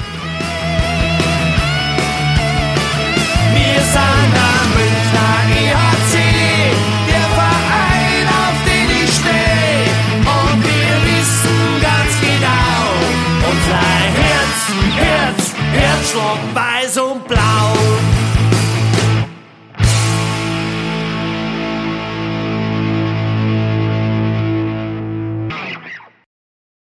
Herzschlag 16.13 16.39
weiß 16.39 16.43
und 16.43 16.55
blau. 16.55 16.72